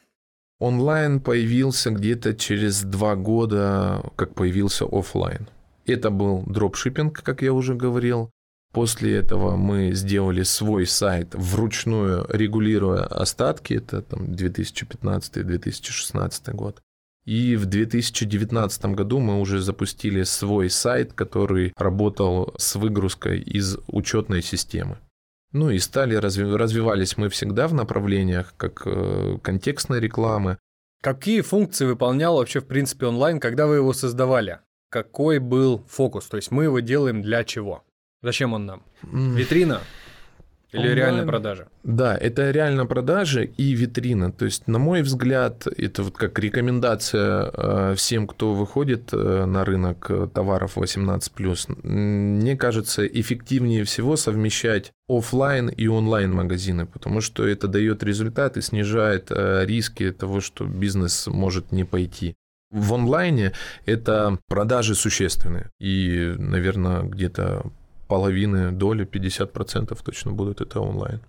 Онлайн 0.61 1.20
появился 1.20 1.90
где-то 1.90 2.34
через 2.34 2.82
два 2.82 3.16
года, 3.16 4.02
как 4.16 4.34
появился 4.34 4.84
офлайн. 4.84 5.49
Это 5.87 6.11
был 6.11 6.44
дропшиппинг, 6.46 7.23
как 7.23 7.42
я 7.42 7.52
уже 7.52 7.75
говорил. 7.75 8.30
После 8.73 9.16
этого 9.16 9.56
мы 9.56 9.92
сделали 9.92 10.42
свой 10.42 10.87
сайт 10.87 11.34
вручную, 11.34 12.26
регулируя 12.28 13.04
остатки, 13.04 13.75
это 13.75 14.00
там 14.02 14.32
2015-2016 14.32 16.52
год. 16.52 16.80
И 17.25 17.56
в 17.56 17.66
2019 17.66 18.84
году 18.87 19.20
мы 19.20 19.40
уже 19.40 19.61
запустили 19.61 20.25
свой 20.25 20.70
сайт, 20.70 21.12
который 21.12 21.73
работал 21.76 22.52
с 22.58 22.75
выгрузкой 22.75 23.38
из 23.40 23.76
учетной 23.87 24.42
системы. 24.42 24.99
Ну 25.54 25.70
и 25.70 25.78
стали 25.78 26.18
разви- 26.18 26.54
развивались 26.54 27.16
мы 27.16 27.30
всегда 27.30 27.66
в 27.66 27.73
направлениях 27.75 28.52
как 28.58 28.82
э, 28.84 29.38
контекстной 29.42 30.00
рекламы, 30.00 30.58
Какие 31.04 31.42
функции 31.42 31.84
выполнял 31.84 32.38
вообще, 32.38 32.61
в 32.61 32.66
принципе, 32.66 33.04
онлайн, 33.04 33.38
когда 33.38 33.66
вы 33.66 33.75
его 33.75 33.92
создавали? 33.92 34.61
Какой 34.88 35.38
был 35.38 35.84
фокус? 35.87 36.25
То 36.28 36.38
есть 36.38 36.50
мы 36.50 36.64
его 36.64 36.80
делаем 36.80 37.20
для 37.20 37.44
чего? 37.44 37.84
Зачем 38.23 38.54
он 38.54 38.64
нам? 38.64 38.82
Витрина? 39.02 39.82
Или 40.74 40.80
Онлайн. 40.80 40.96
реально 40.96 41.26
продажа? 41.26 41.68
Да, 41.84 42.16
это 42.16 42.50
реально 42.50 42.84
продажи 42.86 43.44
и 43.44 43.74
витрина. 43.74 44.32
То 44.32 44.44
есть, 44.44 44.66
на 44.66 44.78
мой 44.80 45.02
взгляд, 45.02 45.66
это 45.68 46.02
вот 46.02 46.16
как 46.16 46.36
рекомендация 46.40 47.50
э, 47.52 47.94
всем, 47.94 48.26
кто 48.26 48.52
выходит 48.54 49.10
э, 49.12 49.44
на 49.44 49.64
рынок 49.64 50.06
э, 50.10 50.28
товаров 50.34 50.76
18+. 50.76 51.76
М, 51.84 52.38
Мне 52.40 52.56
кажется, 52.56 53.06
эффективнее 53.06 53.84
всего 53.84 54.16
совмещать 54.16 54.92
оффлайн 55.08 55.68
и 55.68 55.86
онлайн 55.86 56.32
магазины, 56.32 56.86
потому 56.86 57.20
что 57.20 57.46
это 57.46 57.68
дает 57.68 58.02
результат 58.02 58.56
и 58.56 58.62
снижает 58.62 59.30
риски 59.30 60.10
того, 60.10 60.40
что 60.40 60.64
бизнес 60.64 61.28
может 61.28 61.72
не 61.72 61.84
пойти. 61.84 62.34
В 62.70 62.94
онлайне 62.94 63.52
это 63.86 64.38
продажи 64.48 64.94
существенные. 64.96 65.70
И, 65.78 66.34
наверное, 66.38 67.02
где-то 67.02 67.70
половины 68.06 68.73
доли, 68.73 69.06
50% 69.06 69.99
точно 70.04 70.32
будут 70.32 70.61
это 70.61 70.80
онлайн. 70.80 71.20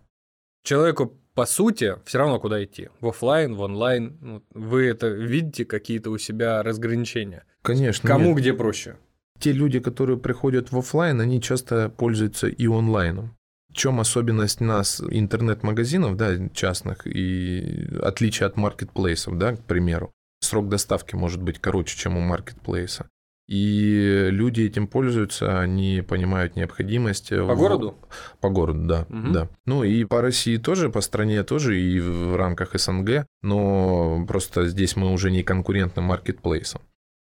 Человеку, 0.63 1.13
по 1.35 1.45
сути, 1.45 1.95
все 2.05 2.17
равно 2.17 2.39
куда 2.39 2.63
идти. 2.63 2.89
В 2.99 3.07
офлайн, 3.07 3.55
в 3.55 3.61
онлайн. 3.61 4.17
Ну, 4.19 4.43
Вы 4.53 4.87
это 4.87 5.07
видите, 5.07 5.65
какие-то 5.65 6.09
у 6.09 6.17
себя 6.17 6.63
разграничения? 6.63 7.43
Конечно. 7.61 8.07
Кому 8.07 8.29
нет. 8.29 8.37
где 8.37 8.53
проще? 8.53 8.97
Те 9.39 9.51
люди, 9.51 9.79
которые 9.79 10.17
приходят 10.17 10.71
в 10.71 10.77
офлайн, 10.77 11.21
они 11.21 11.41
часто 11.41 11.89
пользуются 11.89 12.47
и 12.47 12.67
онлайном. 12.67 13.35
В 13.69 13.73
чем 13.75 13.99
особенность 13.99 14.61
нас, 14.61 15.01
интернет-магазинов, 15.01 16.15
да, 16.15 16.49
частных, 16.53 17.05
и 17.05 17.87
отличие 18.01 18.47
от 18.47 18.55
маркетплейсов, 18.55 19.37
да, 19.37 19.55
к 19.55 19.63
примеру. 19.65 20.11
Срок 20.39 20.69
доставки 20.69 21.15
может 21.15 21.41
быть 21.41 21.59
короче, 21.59 21.97
чем 21.97 22.15
у 22.17 22.21
маркетплейса. 22.21 23.07
И 23.47 24.27
люди 24.31 24.61
этим 24.61 24.87
пользуются, 24.87 25.59
они 25.59 26.01
понимают 26.07 26.55
необходимость. 26.55 27.29
По 27.29 27.53
в- 27.53 27.57
городу? 27.57 27.95
По 28.41 28.49
городу, 28.49 28.85
да, 28.87 29.05
Мгм. 29.09 29.33
да. 29.33 29.49
Ну 29.65 29.83
и 29.83 30.03
по 30.05 30.21
России 30.21 30.57
тоже, 30.57 30.89
по 30.89 31.01
стране 31.01 31.43
тоже, 31.43 31.79
и 31.79 31.99
в 31.99 32.35
рамках 32.35 32.73
СНГ, 32.79 33.25
но 33.43 34.25
просто 34.27 34.65
здесь 34.67 34.95
мы 34.95 35.11
уже 35.13 35.29
не 35.29 35.43
конкурентны 35.43 36.01
маркетплейсам. 36.01 36.81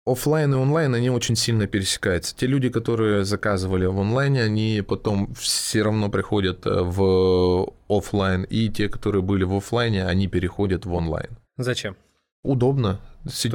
Оффлайн 0.07 0.55
и 0.55 0.57
онлайн, 0.57 0.95
они 0.95 1.11
очень 1.11 1.37
сильно 1.37 1.67
пересекаются. 1.67 2.35
Те 2.35 2.47
люди, 2.47 2.71
которые 2.71 3.25
заказывали 3.27 3.85
в 3.85 3.99
онлайне, 4.01 4.43
они 4.43 4.83
потом 4.89 5.35
все 5.35 5.83
равно 5.83 6.09
приходят 6.09 6.65
э, 6.65 6.71
в 6.83 7.71
оффлайн, 7.91 8.45
и 8.45 8.71
те, 8.71 8.89
которые 8.89 9.21
были 9.21 9.45
в 9.45 9.55
оффлайне, 9.55 10.07
они 10.07 10.27
переходят 10.27 10.87
в 10.87 10.95
онлайн. 10.95 11.37
Зачем? 11.59 11.95
Удобно. 12.43 13.01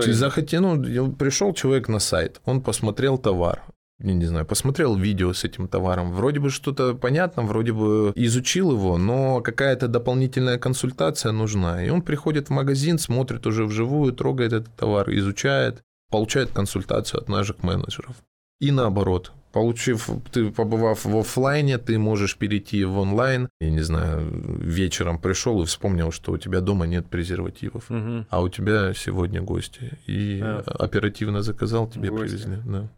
Есть- 0.07 0.19
захотел, 0.19 0.61
ну, 0.61 1.11
пришел 1.11 1.53
человек 1.53 1.89
на 1.89 1.99
сайт, 1.99 2.41
он 2.45 2.61
посмотрел 2.61 3.17
товар, 3.17 3.63
я 3.99 4.13
не 4.13 4.25
знаю, 4.25 4.45
посмотрел 4.45 4.95
видео 4.95 5.33
с 5.33 5.43
этим 5.43 5.67
товаром, 5.67 6.11
вроде 6.11 6.39
бы 6.39 6.49
что-то 6.49 6.93
понятно, 6.93 7.43
вроде 7.43 7.71
бы 7.71 8.11
изучил 8.15 8.71
его, 8.71 8.97
но 8.97 9.41
какая-то 9.41 9.87
дополнительная 9.87 10.57
консультация 10.57 11.31
нужна. 11.31 11.83
И 11.83 11.89
он 11.89 12.01
приходит 12.01 12.47
в 12.47 12.51
магазин, 12.51 12.97
смотрит 12.99 13.47
уже 13.47 13.65
вживую, 13.65 14.13
трогает 14.13 14.53
этот 14.53 14.75
товар, 14.75 15.09
изучает, 15.11 15.81
получает 16.11 16.51
консультацию 16.51 17.21
от 17.21 17.29
наших 17.29 17.63
менеджеров. 17.63 18.15
И 18.59 18.71
наоборот, 18.71 19.31
получив, 19.53 20.09
ты 20.31 20.51
побывав 20.51 21.05
в 21.05 21.17
офлайне, 21.17 21.77
ты 21.77 21.99
можешь 21.99 22.37
перейти 22.37 22.83
в 22.83 22.97
онлайн. 22.97 23.49
Я 23.61 23.69
не 23.69 23.81
знаю, 23.81 24.27
вечером 24.59 25.19
пришел 25.19 25.61
и 25.61 25.65
вспомнил, 25.65 26.11
что 26.11 26.31
у 26.31 26.37
тебя 26.37 26.59
дома 26.59 26.87
нет 26.87 27.07
презервативов. 27.07 27.89
Мгм. 27.89 28.25
А 28.29 28.41
у 28.41 28.49
тебя 28.49 28.93
сегодня 28.93 29.41
гости. 29.41 29.99
И 30.07 30.41
А. 30.43 30.63
оперативно 30.79 31.43
заказал, 31.43 31.87
тебе 31.87 32.09
Гости. 32.09 32.25
привезли. 32.25 32.57
Да. 32.65 32.89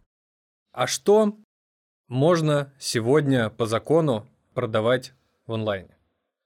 А 0.72 0.86
что 0.86 1.36
можно 2.08 2.72
сегодня 2.78 3.50
по 3.50 3.66
закону 3.66 4.26
продавать 4.54 5.12
в 5.46 5.52
онлайне 5.52 5.94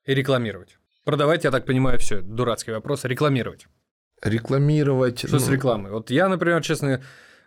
и 0.07 0.15
рекламировать? 0.15 0.79
Продавать, 1.05 1.45
я 1.45 1.51
так 1.53 1.67
понимаю, 1.67 1.99
все, 1.99 2.21
дурацкий 2.21 2.73
вопрос, 2.73 3.05
рекламировать. 3.05 3.69
Рекламировать. 4.23 5.21
Что 5.21 5.39
с 5.39 5.47
ну, 5.47 5.55
рекламой? 5.55 5.93
Вот 5.93 6.11
я, 6.11 6.29
например, 6.29 6.63
честно, 6.63 7.01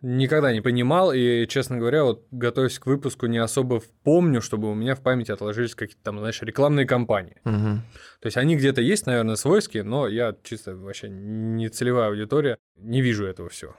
никогда 0.03 0.53
не 0.53 0.61
понимал, 0.61 1.13
и, 1.13 1.47
честно 1.47 1.77
говоря, 1.77 2.03
вот 2.03 2.27
готовясь 2.29 2.77
к 2.77 2.85
выпуску, 2.85 3.25
не 3.25 3.39
особо 3.39 3.81
помню, 4.03 4.41
чтобы 4.41 4.69
у 4.69 4.75
меня 4.75 4.93
в 4.95 5.01
памяти 5.01 5.31
отложились 5.31 5.73
какие-то 5.73 6.03
там, 6.03 6.19
знаешь, 6.19 6.41
рекламные 6.41 6.85
кампании. 6.85 7.39
мгм. 7.45 7.81
То 8.19 8.27
есть 8.27 8.37
они 8.37 8.55
где-то 8.55 8.81
есть, 8.81 9.05
наверное, 9.07 9.35
свойские, 9.35 9.83
но 9.83 10.07
я 10.07 10.35
чисто 10.43 10.75
вообще 10.75 11.09
не 11.09 11.69
целевая 11.69 12.09
аудитория, 12.09 12.57
не 12.75 13.01
вижу 13.01 13.25
этого 13.25 13.49
всего. 13.49 13.75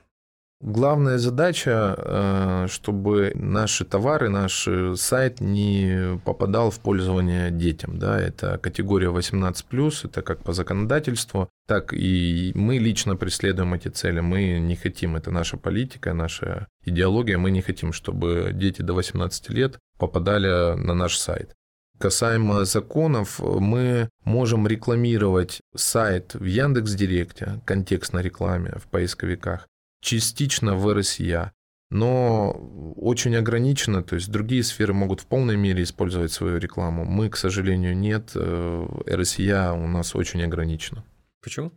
Главная 0.67 1.19
задача, 1.19 1.95
э, 1.99 2.67
чтобы 2.71 3.33
наши 3.35 3.85
товары, 3.85 4.31
наш 4.31 4.67
э, 4.67 4.95
сайт 4.97 5.41
не 5.43 6.19
попадал 6.25 6.71
в 6.71 6.81
пользование 6.81 7.51
детям. 7.51 7.99
Да? 7.99 8.19
Это 8.19 8.57
категория 8.57 9.09
18+, 9.09 10.07
это 10.07 10.23
как 10.23 10.43
по 10.43 10.55
законодательству, 10.55 11.51
так 11.67 11.93
и 11.93 12.53
мы 12.55 12.79
лично 12.79 13.15
преследуем 13.15 13.75
эти 13.75 13.89
цели. 13.89 14.21
Мы 14.21 14.59
не 14.59 14.75
хотим, 14.75 15.17
это 15.17 15.31
наша 15.31 15.59
политика, 15.59 16.15
наша 16.15 16.67
идеология, 16.87 17.37
мы 17.37 17.51
не 17.51 17.61
хотим, 17.61 17.93
чтобы 17.93 18.53
дети 18.55 18.81
до 18.81 18.95
18 18.95 19.51
лет 19.51 19.79
попадали 19.99 20.79
на 20.79 20.95
наш 20.95 21.19
сайт. 21.19 21.55
Касаемо 21.99 22.65
законов, 22.65 23.39
мы 23.39 24.09
можем 24.25 24.67
рекламировать 24.67 25.61
сайт 25.77 26.33
в 26.33 26.45
Яндекс.Директе, 26.45 27.61
контекстной 27.67 28.23
рекламе 28.23 28.73
в 28.79 28.87
поисковиках, 28.89 29.69
частично 30.05 30.77
в 30.77 30.93
РСЯ, 30.93 31.53
но 31.91 32.51
очень 32.97 33.35
ограничено, 33.37 34.03
то 34.03 34.15
есть 34.17 34.31
другие 34.31 34.63
сферы 34.63 34.93
могут 34.93 35.21
в 35.21 35.27
полной 35.27 35.57
мере 35.57 35.83
использовать 35.83 36.33
свою 36.33 36.59
рекламу. 36.59 37.05
Мы, 37.05 37.31
к 37.31 37.37
сожалению, 37.37 37.97
нет. 37.97 38.33
э, 38.35 38.87
РСЯ 39.09 39.73
у 39.73 39.87
нас 39.89 40.15
очень 40.15 40.43
ограничено. 40.43 41.05
Почему? 41.43 41.73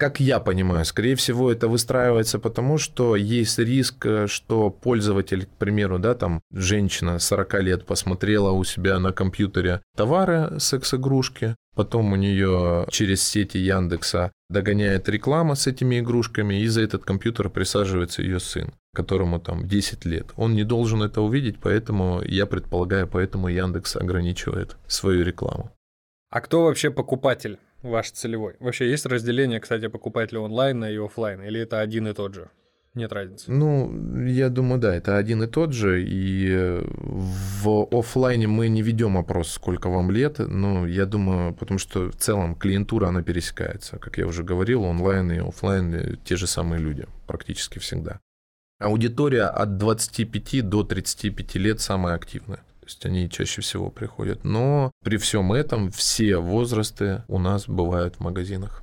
Как 0.00 0.18
я 0.18 0.40
понимаю, 0.40 0.86
скорее 0.86 1.14
всего, 1.14 1.52
это 1.52 1.68
выстраивается 1.68 2.38
потому, 2.38 2.78
что 2.78 3.16
есть 3.16 3.58
риск, 3.58 4.06
э, 4.06 4.26
что 4.28 4.70
пользователь, 4.70 5.44
к 5.44 5.50
примеру, 5.58 5.98
да, 5.98 6.14
там 6.14 6.40
женщина 6.50 7.18
40 7.18 7.60
лет 7.60 7.84
посмотрела 7.84 8.50
у 8.50 8.64
себя 8.64 8.98
на 8.98 9.12
компьютере 9.12 9.82
товары 9.94 10.58
секс-игрушки, 10.58 11.54
потом 11.76 12.14
у 12.14 12.16
нее 12.16 12.86
через 12.88 13.22
сети 13.22 13.58
Яндекса 13.58 14.32
догоняет 14.48 15.06
реклама 15.10 15.54
с 15.54 15.66
этими 15.66 16.00
игрушками, 16.00 16.62
и 16.62 16.66
за 16.66 16.80
этот 16.80 17.04
компьютер 17.04 17.50
присаживается 17.50 18.22
ее 18.22 18.40
сын, 18.40 18.72
которому 18.94 19.38
там 19.38 19.68
10 19.68 20.06
лет. 20.06 20.28
Он 20.36 20.54
не 20.54 20.64
должен 20.64 21.02
это 21.02 21.20
увидеть, 21.20 21.58
поэтому, 21.60 22.22
я 22.24 22.46
предполагаю, 22.46 23.06
поэтому 23.06 23.48
Яндекс 23.48 23.96
ограничивает 23.96 24.78
свою 24.86 25.24
рекламу. 25.24 25.72
А 26.30 26.40
кто 26.40 26.62
вообще 26.62 26.90
покупатель 26.90 27.58
ваш 27.82 28.10
целевой? 28.10 28.56
Вообще 28.60 28.90
есть 28.90 29.06
разделение, 29.06 29.60
кстати, 29.60 29.88
покупателя 29.88 30.40
онлайна 30.40 30.90
и 30.90 30.96
офлайна, 30.96 31.42
или 31.42 31.60
это 31.60 31.80
один 31.80 32.08
и 32.08 32.12
тот 32.12 32.34
же? 32.34 32.50
Нет 32.94 33.12
разницы. 33.12 33.52
Ну, 33.52 34.26
я 34.26 34.48
думаю, 34.48 34.80
да, 34.80 34.92
это 34.92 35.16
один 35.16 35.44
и 35.44 35.46
тот 35.46 35.72
же. 35.72 36.02
И 36.02 36.48
э, 36.50 36.82
в 36.84 37.86
офлайне 37.92 38.48
мы 38.48 38.68
не 38.68 38.82
ведем 38.82 39.16
опрос, 39.16 39.52
сколько 39.52 39.88
вам 39.88 40.10
лет. 40.10 40.40
Но 40.40 40.88
я 40.88 41.06
думаю, 41.06 41.54
потому 41.54 41.78
что 41.78 42.10
в 42.10 42.16
целом 42.16 42.56
клиентура, 42.56 43.06
она 43.06 43.22
пересекается. 43.22 43.98
Как 43.98 44.18
я 44.18 44.26
уже 44.26 44.42
говорил, 44.42 44.82
онлайн 44.82 45.30
и 45.30 45.38
офлайн 45.38 45.94
э, 45.94 46.16
те 46.24 46.34
же 46.34 46.48
самые 46.48 46.80
люди 46.80 47.06
практически 47.28 47.78
всегда. 47.78 48.18
Аудитория 48.80 49.44
от 49.44 49.76
25 49.76 50.68
до 50.68 50.82
35 50.82 51.54
лет 51.56 51.80
самая 51.80 52.16
активная. 52.16 52.64
То 52.90 52.92
есть 52.92 53.06
они 53.06 53.30
чаще 53.30 53.60
всего 53.62 53.90
приходят. 53.90 54.42
Но 54.42 54.90
при 55.04 55.16
всем 55.16 55.52
этом 55.52 55.92
все 55.92 56.38
возрасты 56.38 57.22
у 57.28 57.38
нас 57.38 57.68
бывают 57.68 58.16
в 58.16 58.20
магазинах. 58.20 58.82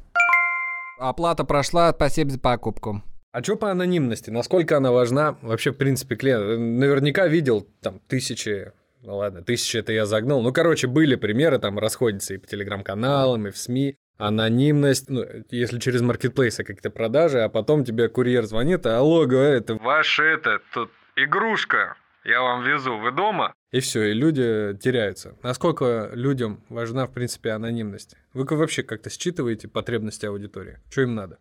Оплата 0.98 1.44
прошла, 1.44 1.92
спасибо 1.92 2.32
за 2.32 2.40
покупку. 2.40 3.04
А 3.34 3.44
что 3.44 3.58
по 3.58 3.70
анонимности? 3.70 4.30
Насколько 4.30 4.78
она 4.78 4.92
важна? 4.92 5.38
Вообще, 5.42 5.72
в 5.72 5.76
принципе, 5.76 6.16
клиент 6.16 6.60
наверняка 6.80 7.28
видел 7.28 7.68
там 7.82 8.00
тысячи 8.08 8.72
ну 9.04 9.18
ладно, 9.18 9.44
тысячи 9.44 9.78
это 9.78 9.94
я 9.94 10.06
загнул. 10.06 10.42
Ну, 10.42 10.52
короче, 10.52 10.88
были 10.88 11.16
примеры, 11.16 11.60
там 11.60 11.78
расходятся 11.78 12.34
и 12.34 12.38
по 12.38 12.48
телеграм-каналам, 12.48 13.48
и 13.48 13.52
в 13.52 13.58
СМИ. 13.58 13.96
Анонимность, 14.18 15.10
ну, 15.10 15.24
если 15.52 15.80
через 15.80 16.02
маркетплейсы 16.02 16.64
какие-то 16.64 16.90
продажи, 16.90 17.40
а 17.42 17.50
потом 17.50 17.86
тебе 17.86 18.10
курьер 18.10 18.46
звонит, 18.46 18.86
алло, 18.88 19.28
говорит, 19.28 19.70
это 19.70 19.76
ваша 19.76 20.24
это, 20.24 20.60
тут 20.74 20.90
игрушка, 21.16 21.96
я 22.28 22.42
вам 22.42 22.64
везу, 22.64 22.98
вы 22.98 23.12
дома? 23.12 23.54
И 23.72 23.80
все, 23.80 24.12
и 24.12 24.14
люди 24.14 24.78
теряются. 24.82 25.36
Насколько 25.44 26.12
людям 26.14 26.64
важна, 26.70 27.08
в 27.08 27.12
принципе, 27.12 27.52
анонимность? 27.52 28.16
Вы 28.34 28.46
вообще 28.46 28.84
как-то 28.84 29.10
считываете 29.10 29.68
потребности 29.68 30.26
аудитории? 30.26 30.80
Что 30.90 31.02
им 31.02 31.16
надо? 31.16 31.40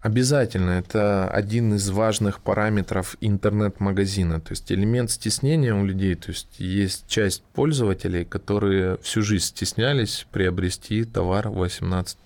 Обязательно. 0.00 0.70
Это 0.70 1.28
один 1.28 1.74
из 1.74 1.90
важных 1.90 2.40
параметров 2.40 3.16
интернет-магазина. 3.20 4.40
То 4.40 4.52
есть 4.52 4.70
элемент 4.70 5.10
стеснения 5.10 5.74
у 5.74 5.84
людей. 5.84 6.14
То 6.14 6.30
есть 6.30 6.58
есть 6.58 7.08
часть 7.08 7.44
пользователей, 7.52 8.24
которые 8.24 8.98
всю 8.98 9.22
жизнь 9.22 9.44
стеснялись 9.44 10.26
приобрести 10.32 11.04
товар 11.04 11.48
18+. 11.48 12.16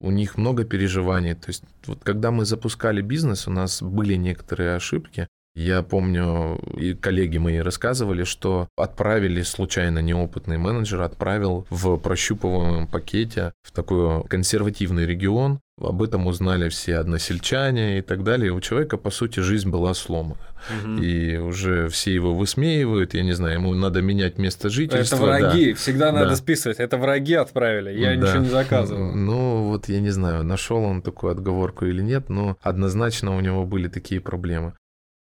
У 0.00 0.10
них 0.10 0.36
много 0.36 0.64
переживаний. 0.64 1.34
То 1.34 1.48
есть 1.48 1.64
вот 1.86 2.02
когда 2.02 2.30
мы 2.30 2.44
запускали 2.44 3.02
бизнес, 3.02 3.46
у 3.46 3.50
нас 3.50 3.82
были 3.82 4.14
некоторые 4.14 4.74
ошибки. 4.74 5.28
Я 5.54 5.82
помню, 5.82 6.58
и 6.78 6.94
коллеги 6.94 7.36
мои 7.36 7.58
рассказывали, 7.58 8.24
что 8.24 8.68
отправили 8.76 9.42
случайно 9.42 9.98
неопытный 9.98 10.56
менеджер, 10.56 11.02
отправил 11.02 11.66
в 11.68 11.98
прощупываемом 11.98 12.86
пакете 12.86 13.52
в 13.62 13.70
такой 13.70 14.24
консервативный 14.24 15.04
регион. 15.04 15.60
Об 15.78 16.02
этом 16.02 16.26
узнали 16.26 16.68
все 16.68 16.96
односельчане 16.96 17.98
и 17.98 18.02
так 18.02 18.24
далее. 18.24 18.48
И 18.48 18.50
у 18.50 18.60
человека, 18.60 18.96
по 18.96 19.10
сути, 19.10 19.40
жизнь 19.40 19.68
была 19.68 19.94
сломана. 19.94 20.40
Угу. 20.84 21.02
И 21.02 21.36
уже 21.36 21.88
все 21.88 22.14
его 22.14 22.34
высмеивают, 22.34 23.14
я 23.14 23.22
не 23.22 23.32
знаю, 23.32 23.54
ему 23.54 23.74
надо 23.74 24.00
менять 24.00 24.38
место 24.38 24.70
жительства. 24.70 25.16
Это 25.16 25.24
враги, 25.24 25.70
да. 25.70 25.76
всегда 25.76 26.12
надо 26.12 26.30
да. 26.30 26.36
списывать. 26.36 26.78
Это 26.78 26.96
враги 26.98 27.34
отправили, 27.34 27.98
я 27.98 28.16
да. 28.16 28.28
ничего 28.28 28.42
не 28.44 28.48
заказывал. 28.48 29.12
Ну, 29.22 29.64
вот 29.64 29.88
я 29.88 30.00
не 30.00 30.10
знаю, 30.10 30.44
нашел 30.44 30.82
он 30.82 31.02
такую 31.02 31.32
отговорку 31.32 31.84
или 31.86 32.00
нет, 32.00 32.28
но 32.28 32.56
однозначно 32.60 33.36
у 33.36 33.40
него 33.40 33.64
были 33.66 33.88
такие 33.88 34.20
проблемы. 34.20 34.74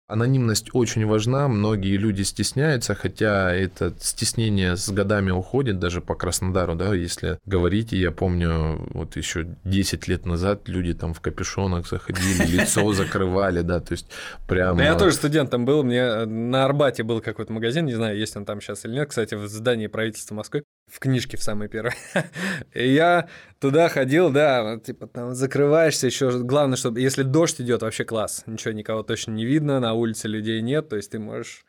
Анонимность 0.10 0.72
очень 0.74 1.06
важна, 1.06 1.48
многие 1.48 1.96
люди 1.96 2.24
стесняются, 2.24 2.96
хотя 2.96 3.54
это 3.54 3.94
стеснение 4.00 4.76
с 4.76 4.90
годами 4.90 5.30
уходит, 5.30 5.78
даже 5.78 6.02
по 6.02 6.16
Краснодару, 6.16 6.74
да, 6.74 6.96
если 6.96 7.38
говорить, 7.46 7.92
я 7.92 8.12
помню, 8.12 8.88
вот 8.92 9.16
еще 9.18 9.46
10 9.66 10.08
лет 10.08 10.26
назад 10.26 10.68
люди 10.68 10.96
там 10.96 11.14
в 11.14 11.22
капюшонах 11.22 11.88
заходили, 11.88 12.44
лицо 12.44 12.92
закрывали, 12.94 13.62
да, 13.62 13.82
то 13.82 13.92
есть 13.92 14.08
прямо... 14.48 14.80
Да 14.80 14.84
я 14.84 14.96
тоже 14.96 15.14
студентом 15.14 15.66
был, 15.66 15.84
мне 15.84 16.26
на 16.26 16.66
Арбате 16.66 17.04
был 17.04 17.22
какой-то 17.22 17.54
магазин, 17.54 17.86
не 17.86 17.94
знаю, 17.94 18.18
есть 18.18 18.36
он 18.36 18.46
там 18.46 18.62
сейчас 18.62 18.86
или 18.86 18.94
нет, 18.94 19.10
кстати, 19.10 19.36
в 19.36 19.48
здании 19.48 19.86
правительства 19.86 20.34
Москвы, 20.34 20.64
в 20.92 21.00
книжке 21.00 21.38
в 21.38 21.44
самой 21.44 21.68
первой. 21.68 21.94
И 22.74 22.94
я 22.94 23.28
туда 23.60 23.90
ходил, 23.90 24.32
да, 24.32 24.80
типа 24.80 25.08
там 25.08 25.34
закрываешься, 25.34 26.08
еще 26.08 26.32
главное, 26.44 26.78
чтобы 26.78 27.00
если 27.00 27.24
дождь 27.24 27.62
идет, 27.62 27.82
вообще 27.82 28.04
класс, 28.04 28.44
ничего 28.46 28.74
никого 28.74 29.04
точно 29.04 29.32
не 29.32 29.46
видно, 29.46 29.80
на 29.80 29.94
улице 29.94 30.28
людей 30.28 30.62
нет, 30.62 30.90
то 30.90 30.96
есть 30.96 31.12
ты 31.12 31.20
можешь 31.20 31.66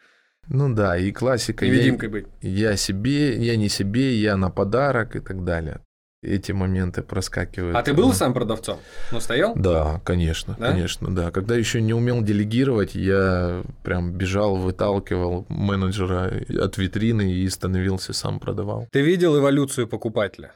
ну 0.49 0.75
да, 0.75 0.97
и 0.97 1.13
классика. 1.13 1.67
Невидимкой 1.67 2.09
я, 2.09 2.13
быть. 2.13 2.27
Я 2.41 2.77
себе, 2.77 3.37
я 3.37 3.57
не 3.57 3.69
себе, 3.69 4.17
я 4.17 4.37
на 4.37 4.51
подарок 4.51 5.15
и 5.15 5.21
так 5.21 5.45
далее 5.45 5.81
эти 6.23 6.53
моменты 6.53 7.03
проскакивают. 7.03 7.77
А 7.77 7.83
ты 7.83 7.95
был 7.95 8.13
сам 8.13 8.35
продавцом? 8.35 8.79
Ну, 9.11 9.21
стоял? 9.21 9.55
Да, 9.55 10.01
конечно, 10.05 10.57
да? 10.59 10.69
конечно, 10.69 11.15
да. 11.15 11.31
Когда 11.31 11.57
еще 11.57 11.81
не 11.81 11.95
умел 11.95 12.23
делегировать, 12.23 12.95
я 12.95 13.63
прям 13.83 14.13
бежал, 14.13 14.57
выталкивал 14.57 15.47
менеджера 15.49 16.31
от 16.63 16.77
витрины 16.77 17.33
и 17.33 17.49
становился 17.49 18.13
сам 18.13 18.39
продавал. 18.39 18.87
Ты 18.93 19.01
видел 19.01 19.39
эволюцию 19.39 19.89
покупателя? 19.89 20.53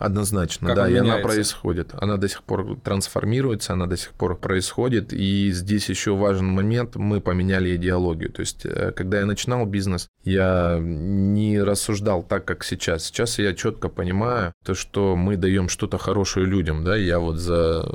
Однозначно, 0.00 0.68
как 0.68 0.76
да, 0.76 0.88
и 0.88 0.94
она 0.94 1.18
происходит. 1.18 1.90
Она 1.92 2.16
до 2.16 2.26
сих 2.26 2.42
пор 2.42 2.78
трансформируется, 2.82 3.74
она 3.74 3.86
до 3.86 3.98
сих 3.98 4.12
пор 4.12 4.34
происходит. 4.34 5.12
И 5.12 5.50
здесь 5.50 5.90
еще 5.90 6.16
важен 6.16 6.46
момент, 6.46 6.96
мы 6.96 7.20
поменяли 7.20 7.76
идеологию. 7.76 8.32
То 8.32 8.40
есть, 8.40 8.64
э, 8.64 8.92
когда 8.96 9.20
я 9.20 9.26
начинал 9.26 9.66
бизнес, 9.66 10.08
я 10.24 10.78
не 10.80 11.62
рассуждал 11.62 12.22
так, 12.22 12.46
как 12.46 12.64
сейчас. 12.64 13.04
Сейчас 13.04 13.38
я 13.38 13.52
четко 13.52 13.90
понимаю 13.90 14.54
то, 14.64 14.72
что 14.72 15.16
мы 15.16 15.36
даем 15.36 15.68
что-то 15.68 15.98
хорошее 15.98 16.46
людям. 16.46 16.82
Да? 16.82 16.96
Я 16.96 17.18
вот 17.18 17.36
за 17.36 17.86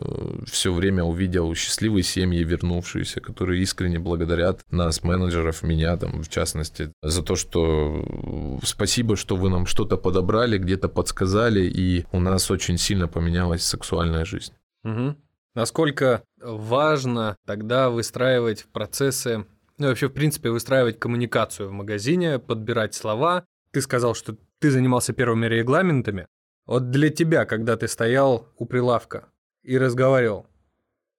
все 0.46 0.72
время 0.72 1.04
увидел 1.04 1.56
счастливые 1.56 2.04
семьи, 2.04 2.44
вернувшиеся, 2.44 3.20
которые 3.20 3.64
искренне 3.64 3.98
благодарят 3.98 4.62
нас, 4.70 5.02
менеджеров, 5.02 5.64
меня 5.64 5.98
там, 5.98 6.22
в 6.22 6.30
частности, 6.30 6.92
за 7.02 7.24
то, 7.24 7.36
что 7.36 8.60
спасибо, 8.64 9.16
что 9.16 9.36
вы 9.36 9.50
нам 9.50 9.66
что-то 9.66 9.98
подобрали, 9.98 10.60
где-то 10.60 10.88
подсказали, 10.88 11.66
и 11.66 11.95
у 12.12 12.20
нас 12.20 12.52
очень 12.52 12.78
сильно 12.78 13.08
поменялась 13.08 13.64
сексуальная 13.64 14.26
жизнь. 14.26 14.54
Угу. 14.84 15.16
Насколько 15.56 16.24
важно 16.38 17.38
тогда 17.46 17.90
выстраивать 17.90 18.66
процессы, 18.66 19.46
ну 19.78 19.88
вообще, 19.88 20.10
в 20.10 20.14
принципе, 20.14 20.50
выстраивать 20.50 21.00
коммуникацию 21.00 21.70
в 21.70 21.72
магазине, 21.72 22.40
подбирать 22.40 22.94
слова. 22.94 23.46
Ты 23.72 23.82
сказал, 23.82 24.16
что 24.16 24.38
ты 24.60 24.72
занимался 24.72 25.14
первыми 25.14 25.46
регламентами. 25.48 26.28
Вот 26.66 26.90
для 26.92 27.10
тебя, 27.10 27.46
когда 27.46 27.78
ты 27.78 27.88
стоял 27.88 28.50
у 28.58 28.66
прилавка 28.66 29.30
и 29.64 29.78
разговаривал, 29.78 30.48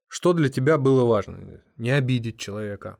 что 0.08 0.32
для 0.32 0.48
тебя 0.48 0.78
было 0.78 1.04
важно? 1.04 1.62
Не 1.76 1.90
обидеть 1.90 2.38
человека, 2.38 2.98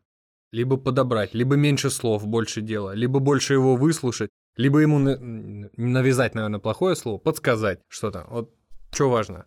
либо 0.53 0.77
подобрать, 0.77 1.35
либо 1.35 1.57
меньше 1.57 1.91
слов, 1.91 2.27
больше 2.27 2.61
дела, 2.61 2.95
либо 2.95 3.19
больше 3.19 3.55
его 3.55 3.77
выслушать, 3.77 4.31
либо 4.57 4.81
ему 4.81 4.99
навязать, 4.99 6.35
наверное, 6.35 6.61
плохое 6.61 6.97
слово, 6.97 7.19
подсказать 7.19 7.81
что-то. 7.88 8.25
Вот 8.29 8.51
что 8.90 9.11
важно? 9.11 9.47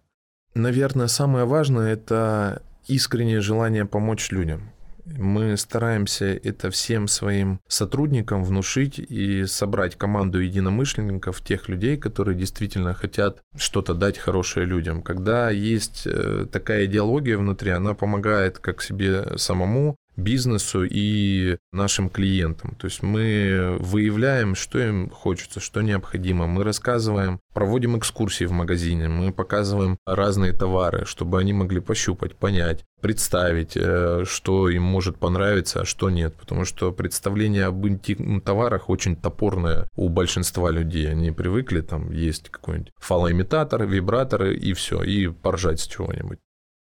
Наверное, 0.56 1.08
самое 1.08 1.46
важное– 1.46 1.94
это 1.94 2.62
искреннее 2.88 3.42
желание 3.42 3.86
помочь 3.86 4.32
людям. 4.32 4.72
Мы 5.18 5.58
стараемся 5.58 6.26
это 6.26 6.70
всем 6.70 7.08
своим 7.08 7.60
сотрудникам 7.68 8.44
внушить 8.44 9.00
и 9.00 9.46
собрать 9.46 9.96
команду 9.96 10.40
единомышленников, 10.40 11.42
тех 11.42 11.68
людей, 11.68 11.98
которые 11.98 12.38
действительно 12.38 12.94
хотят 12.94 13.42
что-то 13.58 13.96
дать 13.96 14.20
хорошее 14.20 14.68
людям. 14.68 15.02
Когда 15.02 15.50
есть 15.50 16.04
э, 16.06 16.46
такая 16.52 16.86
идеология 16.86 17.38
внутри, 17.38 17.72
она 17.72 17.96
помогает 17.96 18.60
как 18.60 18.84
себе 18.84 19.38
самому, 19.38 19.96
бизнесу 20.20 20.84
и 20.84 21.58
нашим 21.72 22.10
клиентам. 22.10 22.76
То 22.76 22.86
есть 22.86 23.02
мы 23.02 23.78
выявляем, 23.80 24.56
что 24.56 24.80
им 24.80 25.10
хочется, 25.10 25.60
что 25.60 25.82
необходимо. 25.82 26.48
Мы 26.48 26.64
рассказываем, 26.64 27.40
проводим 27.54 27.98
экскурсии 27.98 28.46
в 28.46 28.52
магазине, 28.52 29.10
мы 29.10 29.32
показываем 29.32 29.98
разные 30.06 30.54
товары, 30.54 31.06
чтобы 31.06 31.40
они 31.40 31.54
могли 31.54 31.80
пощупать, 31.80 32.36
понять, 32.36 32.86
представить, 33.02 33.76
э, 33.76 34.24
что 34.26 34.70
им 34.70 34.84
может 34.84 35.18
понравиться, 35.18 35.82
а 35.82 35.86
что 35.86 36.10
нет. 36.10 36.36
Потому 36.36 36.66
что 36.66 36.92
представление 36.92 37.66
об 37.66 37.88
интимных 37.88 38.44
товарах 38.44 38.90
очень 38.90 39.16
топорное 39.16 39.88
у 39.96 40.10
большинства 40.10 40.70
людей. 40.72 41.10
Они 41.10 41.32
привыкли, 41.32 41.82
там 41.82 42.12
есть 42.12 42.50
какой-нибудь 42.50 42.92
фалоимитатор, 42.98 43.86
вибраторы 43.86 44.56
и 44.56 44.74
все, 44.74 45.02
и 45.02 45.28
поржать 45.28 45.80
с 45.80 45.88
чего-нибудь. 45.88 46.40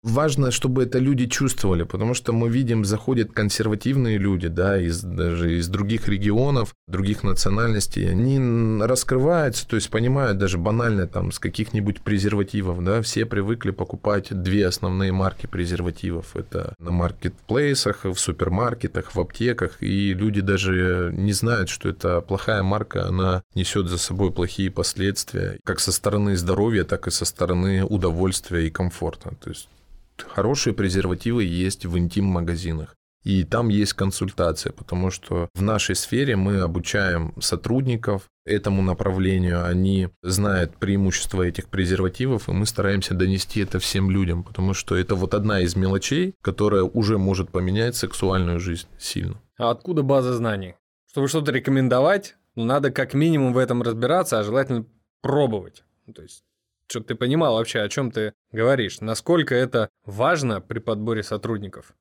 Важно, 0.03 0.51
чтобы 0.51 0.83
это 0.83 0.99
люди 0.99 1.27
чувствовали, 1.27 1.83
потому 1.83 2.13
что 2.13 2.33
мы 2.33 2.49
видим, 2.49 2.83
заходят 2.83 3.31
консервативные 3.31 4.17
люди, 4.17 4.49
да, 4.49 4.77
из, 4.77 5.01
даже 5.01 5.57
из 5.57 5.69
других 5.69 6.09
регионов, 6.09 6.75
других 6.89 7.23
национальностей, 7.23 8.11
они 8.11 8.83
раскрываются, 8.83 9.65
то 9.65 9.77
есть 9.77 9.89
понимают 9.89 10.37
даже 10.37 10.57
банально 10.57 11.07
там 11.07 11.31
с 11.31 11.39
каких-нибудь 11.39 12.01
презервативов, 12.01 12.83
да, 12.83 13.01
все 13.01 13.25
привыкли 13.25 13.71
покупать 13.71 14.27
две 14.29 14.67
основные 14.67 15.13
марки 15.13 15.47
презервативов, 15.47 16.35
это 16.35 16.75
на 16.79 16.91
маркетплейсах, 16.91 18.03
в 18.03 18.17
супермаркетах, 18.17 19.15
в 19.15 19.19
аптеках, 19.21 19.81
и 19.81 20.13
люди 20.13 20.41
даже 20.41 21.13
не 21.15 21.31
знают, 21.31 21.69
что 21.69 21.87
это 21.87 22.19
плохая 22.19 22.61
марка, 22.61 23.07
она 23.07 23.41
несет 23.55 23.87
за 23.87 23.97
собой 23.97 24.33
плохие 24.33 24.69
последствия, 24.69 25.59
как 25.63 25.79
со 25.79 25.93
стороны 25.93 26.35
здоровья, 26.35 26.83
так 26.83 27.07
и 27.07 27.11
со 27.11 27.23
стороны 27.23 27.85
удовольствия 27.85 28.67
и 28.67 28.69
комфорта, 28.69 29.33
то 29.41 29.49
есть 29.49 29.69
хорошие 30.27 30.73
презервативы 30.73 31.43
есть 31.43 31.85
в 31.85 31.97
интим-магазинах. 31.97 32.95
И 33.23 33.45
там 33.45 33.69
есть 33.69 33.93
консультация, 33.93 34.73
потому 34.73 35.09
что 35.09 35.49
в 35.53 35.61
нашей 35.61 35.95
сфере 35.95 36.35
мы 36.35 36.59
обучаем 36.59 37.33
сотрудников 37.39 38.23
этому 38.45 38.81
направлению, 38.81 39.65
они 39.65 40.09
знают 40.21 40.75
преимущества 40.75 41.43
этих 41.43 41.69
презервативов, 41.69 42.49
и 42.49 42.51
мы 42.51 42.65
стараемся 42.65 43.13
донести 43.13 43.61
это 43.61 43.79
всем 43.79 44.11
людям, 44.11 44.43
потому 44.43 44.73
что 44.73 44.95
это 44.97 45.15
вот 45.15 45.33
одна 45.33 45.61
из 45.61 45.77
мелочей, 45.77 46.35
которая 46.41 46.83
уже 46.83 47.17
может 47.17 47.49
поменять 47.49 47.95
сексуальную 47.95 48.59
жизнь 48.59 48.87
сильно. 48.99 49.39
А 49.57 49.71
откуда 49.71 50.03
база 50.03 50.33
знаний? 50.33 50.75
Чтобы 51.09 51.29
что-то 51.29 51.53
рекомендовать, 51.53 52.35
надо 52.55 52.91
как 52.91 53.13
минимум 53.13 53.53
в 53.53 53.57
этом 53.57 53.81
разбираться, 53.81 54.39
а 54.39 54.43
желательно 54.43 54.85
пробовать. 55.21 55.83
Ну, 56.05 56.13
то 56.13 56.23
есть 56.23 56.43
чтобы 56.87 57.05
ты 57.05 57.15
понимал 57.15 57.55
вообще, 57.55 57.79
о 57.81 57.89
чем 57.89 58.11
ты 58.11 58.33
говоришь, 58.51 59.01
насколько 59.01 59.55
это 59.55 59.89
важно 60.05 60.61
при 60.61 60.79
подборе 60.79 61.23
сотрудников. 61.23 61.93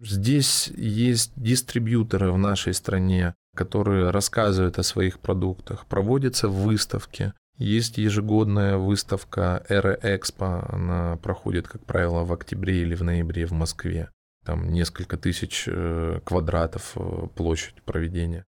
Здесь 0.00 0.68
есть 0.68 1.32
дистрибьюторы 1.36 2.32
в 2.32 2.38
нашей 2.38 2.74
стране, 2.74 3.34
которые 3.54 4.10
рассказывают 4.10 4.78
о 4.78 4.82
своих 4.82 5.20
продуктах, 5.20 5.86
проводятся 5.86 6.48
выставки. 6.48 7.34
Есть 7.56 7.98
ежегодная 7.98 8.78
выставка 8.78 9.64
Эра 9.68 9.96
Экспо, 10.02 10.66
она 10.68 11.16
проходит, 11.18 11.68
как 11.68 11.84
правило, 11.84 12.24
в 12.24 12.32
октябре 12.32 12.82
или 12.82 12.94
в 12.94 13.04
ноябре 13.04 13.46
в 13.46 13.52
Москве. 13.52 14.10
Там 14.44 14.72
несколько 14.72 15.16
тысяч 15.16 15.64
э, 15.68 16.20
квадратов 16.24 16.92
э, 16.96 17.28
площадь 17.36 17.80
проведения. 17.82 18.44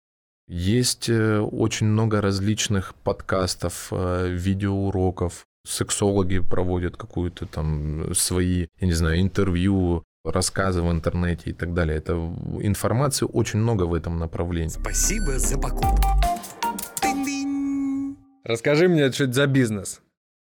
Есть 0.48 1.08
э, 1.08 1.38
очень 1.38 1.86
много 1.86 2.20
различных 2.20 2.94
подкастов, 2.94 3.88
э, 3.90 4.28
видеоуроков. 4.28 5.46
Сексологи 5.66 6.40
проводят 6.40 6.96
какую-то 6.96 7.46
там 7.46 8.14
свои, 8.14 8.66
я 8.80 8.86
не 8.86 8.92
знаю, 8.92 9.20
интервью, 9.20 10.02
рассказы 10.24 10.82
в 10.82 10.90
интернете 10.90 11.50
и 11.50 11.52
так 11.52 11.74
далее. 11.74 11.96
Это 11.96 12.12
информации 12.60 13.26
очень 13.30 13.60
много 13.60 13.84
в 13.84 13.94
этом 13.94 14.18
направлении. 14.18 14.68
Спасибо 14.68 15.38
за 15.38 15.58
покупку. 15.58 16.02
Расскажи 18.44 18.88
мне, 18.88 19.10
что 19.12 19.24
это 19.24 19.32
за 19.32 19.46
бизнес? 19.46 20.00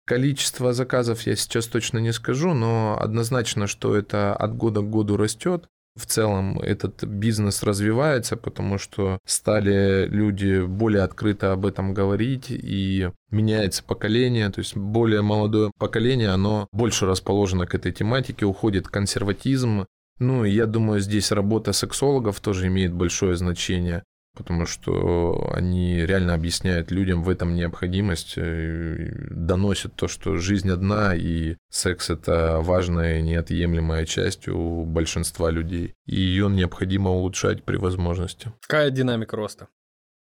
Количество 0.07 0.73
заказов 0.73 1.23
я 1.23 1.37
сейчас 1.37 1.67
точно 1.67 1.99
не 1.99 2.13
скажу, 2.13 2.55
но 2.55 2.97
однозначно, 3.01 3.67
что 3.67 3.97
это 3.97 4.35
от 4.35 4.57
года 4.57 4.81
к 4.81 4.91
году 4.91 5.17
растет. 5.17 5.69
В 6.01 6.07
целом 6.07 6.59
этот 6.61 7.05
бизнес 7.05 7.63
развивается, 7.63 8.39
потому 8.39 8.79
что 8.79 9.19
стали 9.27 10.07
люди 10.07 10.65
более 10.65 11.03
открыто 11.03 11.53
об 11.53 11.67
этом 11.67 11.93
говорить, 11.93 12.47
и 12.49 13.11
меняется 13.31 13.85
поколение, 13.85 14.49
то 14.49 14.61
есть 14.61 14.75
более 14.75 15.21
молодое 15.21 15.71
поколение, 15.79 16.31
оно 16.31 16.69
больше 16.73 17.05
расположено 17.05 17.67
к 17.67 17.75
этой 17.75 17.93
тематике, 17.93 18.47
уходит 18.47 18.89
консерватизм. 18.89 19.85
Ну, 20.19 20.45
я 20.45 20.65
думаю, 20.65 21.01
здесь 21.01 21.33
работа 21.33 21.75
сексологов 21.75 22.41
тоже 22.41 22.69
имеет 22.69 22.95
большое 22.95 23.37
значение 23.37 24.03
потому 24.41 24.65
что 24.65 25.53
они 25.55 26.07
реально 26.07 26.35
объясняют 26.35 26.91
людям 26.91 27.23
в 27.23 27.29
этом 27.29 27.55
необходимость, 27.55 28.35
э, 28.37 29.13
доносят 29.31 29.95
то, 29.95 30.09
что 30.09 30.39
жизнь 30.39 30.71
одна, 30.71 31.15
и 31.15 31.57
секс– 31.71 32.09
это 32.11 32.61
важная 32.61 33.19
и 33.19 33.23
неотъемлемая 33.23 34.07
часть 34.07 34.49
у 34.49 34.85
большинства 34.85 35.51
людей, 35.51 35.95
и 36.07 36.17
ее 36.17 36.49
необходимо 36.49 37.11
улучшать 37.11 37.65
при 37.65 37.77
возможности. 37.77 38.53
Какая 38.63 38.91
динамика 38.91 39.37
роста? 39.37 39.69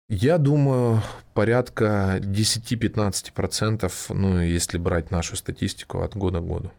Я 0.09 0.37
думаю, 0.39 1.01
порядка 1.33 2.19
10-15%, 2.21 3.91
ну, 4.09 4.41
если 4.41 4.77
брать 4.77 5.11
нашу 5.11 5.35
статистику 5.35 6.01
от 6.01 6.17
года 6.17 6.39
к 6.39 6.45
году. 6.47 6.71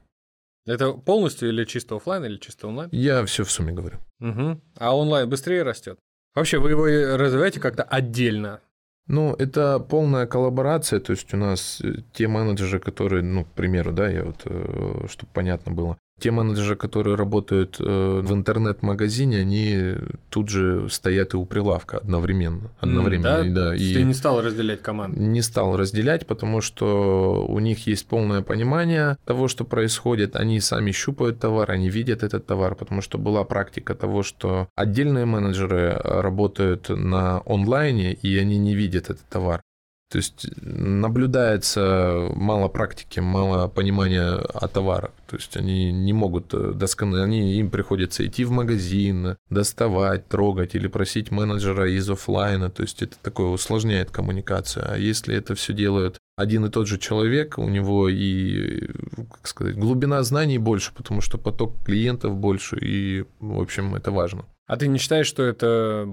Это 0.66 0.92
полностью 0.92 1.48
или 1.48 1.64
чисто 1.64 1.96
офлайн, 1.96 2.24
или 2.24 2.36
чисто 2.36 2.68
онлайн? 2.68 2.90
Я 2.92 3.24
все 3.24 3.44
в 3.44 3.50
сумме 3.50 3.72
говорю. 3.72 3.98
Угу. 4.20 4.60
А 4.78 4.96
онлайн 4.96 5.28
быстрее 5.28 5.62
растет? 5.62 5.98
Вообще, 6.34 6.58
вы 6.58 6.70
его 6.70 7.16
развиваете 7.16 7.60
как-то 7.60 7.82
отдельно? 7.82 8.60
Ну, 9.06 9.34
это 9.34 9.80
полная 9.80 10.26
коллаборация, 10.26 11.00
то 11.00 11.10
есть 11.10 11.34
у 11.34 11.36
нас 11.36 11.80
э, 11.82 12.02
те 12.12 12.28
менеджеры, 12.28 12.78
которые, 12.78 13.24
ну, 13.24 13.44
к 13.44 13.48
примеру, 13.48 13.92
да, 13.92 14.08
я 14.08 14.24
вот, 14.24 14.42
э, 14.44 15.06
чтобы 15.08 15.32
понятно 15.32 15.72
было, 15.72 15.98
те 16.20 16.30
менеджеры, 16.30 16.76
которые 16.76 17.16
работают 17.16 17.76
э, 17.80 18.20
в 18.22 18.32
интернет-магазине, 18.32 19.38
они 19.38 19.94
тут 20.28 20.48
же 20.48 20.88
стоят 20.88 21.34
и 21.34 21.36
у 21.36 21.44
прилавка 21.44 21.98
одновременно. 21.98 22.70
одновременно 22.80 23.44
mm, 23.44 23.52
да? 23.52 23.70
да 23.70 23.76
и 23.76 23.94
Ты 23.94 24.02
не 24.02 24.14
стал 24.14 24.42
разделять 24.42 24.82
команду? 24.82 25.20
Не 25.20 25.42
стал 25.42 25.76
разделять, 25.76 26.26
потому 26.26 26.60
что 26.60 27.44
у 27.48 27.58
них 27.58 27.86
есть 27.86 28.06
полное 28.06 28.42
понимание 28.42 29.16
того, 29.24 29.48
что 29.48 29.64
происходит. 29.64 30.36
Они 30.36 30.60
сами 30.60 30.92
щупают 30.92 31.40
товар, 31.40 31.70
они 31.70 31.88
видят 31.88 32.22
этот 32.22 32.46
товар, 32.46 32.74
потому 32.74 33.00
что 33.00 33.18
была 33.18 33.44
практика 33.44 33.94
того, 33.94 34.22
что 34.22 34.68
отдельные 34.76 35.24
менеджеры 35.24 35.92
работают 36.02 36.88
на 36.88 37.42
онлайне, 37.46 38.12
и 38.12 38.38
они 38.38 38.58
не 38.58 38.74
видят 38.74 39.10
этот 39.10 39.28
товар. 39.28 39.62
То 40.10 40.18
есть 40.18 40.48
наблюдается 40.60 42.28
мало 42.34 42.66
практики, 42.66 43.20
мало 43.20 43.68
понимания 43.68 44.32
о 44.32 44.66
товарах. 44.66 45.12
То 45.28 45.36
есть 45.36 45.56
они 45.56 45.92
не 45.92 46.12
могут 46.12 46.52
э, 46.52 46.72
досконально, 46.74 47.24
они, 47.24 47.54
им 47.54 47.70
приходится 47.70 48.26
идти 48.26 48.44
в 48.44 48.50
магазин, 48.50 49.36
доставать, 49.50 50.26
трогать 50.26 50.74
или 50.74 50.88
просить 50.88 51.30
менеджера 51.30 51.88
из 51.88 52.10
офлайна. 52.10 52.70
То 52.70 52.82
есть 52.82 53.02
это 53.02 53.16
такое 53.22 53.50
усложняет 53.50 54.10
коммуникацию. 54.10 54.84
А 54.90 54.98
если 54.98 55.36
это 55.36 55.54
все 55.54 55.72
делает 55.72 56.18
один 56.36 56.64
и 56.64 56.70
тот 56.70 56.88
же 56.88 56.98
человек, 56.98 57.56
у 57.58 57.68
него 57.68 58.08
и, 58.08 58.88
как 59.30 59.46
сказать, 59.46 59.76
глубина 59.76 60.24
знаний 60.24 60.58
больше, 60.58 60.92
потому 60.92 61.20
что 61.20 61.38
поток 61.38 61.84
клиентов 61.84 62.34
больше, 62.34 62.76
и, 62.80 63.26
в 63.38 63.60
общем, 63.60 63.94
это 63.94 64.10
важно. 64.10 64.44
А 64.66 64.76
ты 64.76 64.88
не 64.88 64.98
считаешь, 64.98 65.28
что 65.28 65.44
это 65.44 66.08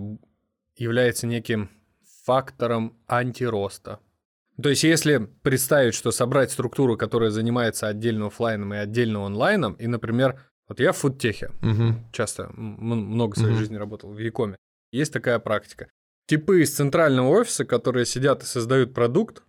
является 0.75 1.25
неким 1.25 1.71
фактором 2.27 2.93
антироста. 3.07 3.99
То 4.61 4.67
есть, 4.67 4.83
если 4.83 5.29
представить, 5.43 5.93
что 5.93 6.11
собрать 6.11 6.51
структуру, 6.51 6.97
которая 6.97 7.29
занимается 7.29 7.87
отдельно 7.87 8.27
офлайном 8.27 8.73
и 8.73 8.77
отдельно 8.77 9.25
онлайном, 9.25 9.73
и, 9.73 9.87
например, 9.87 10.37
вот 10.67 10.81
я 10.81 10.91
в 10.91 10.97
фудтехе, 10.97 11.51
угу. 11.61 11.95
часто 12.11 12.49
много 12.53 13.35
своей 13.35 13.53
угу. 13.53 13.59
жизни 13.59 13.77
работал 13.77 14.11
в 14.11 14.17
Якоме, 14.17 14.57
есть 14.91 15.13
такая 15.13 15.39
практика. 15.39 15.87
Типы 16.27 16.63
из 16.63 16.75
центрального 16.75 17.29
офиса, 17.29 17.63
которые 17.63 18.05
сидят 18.05 18.43
и 18.43 18.45
создают 18.45 18.93
продукт, 18.93 19.43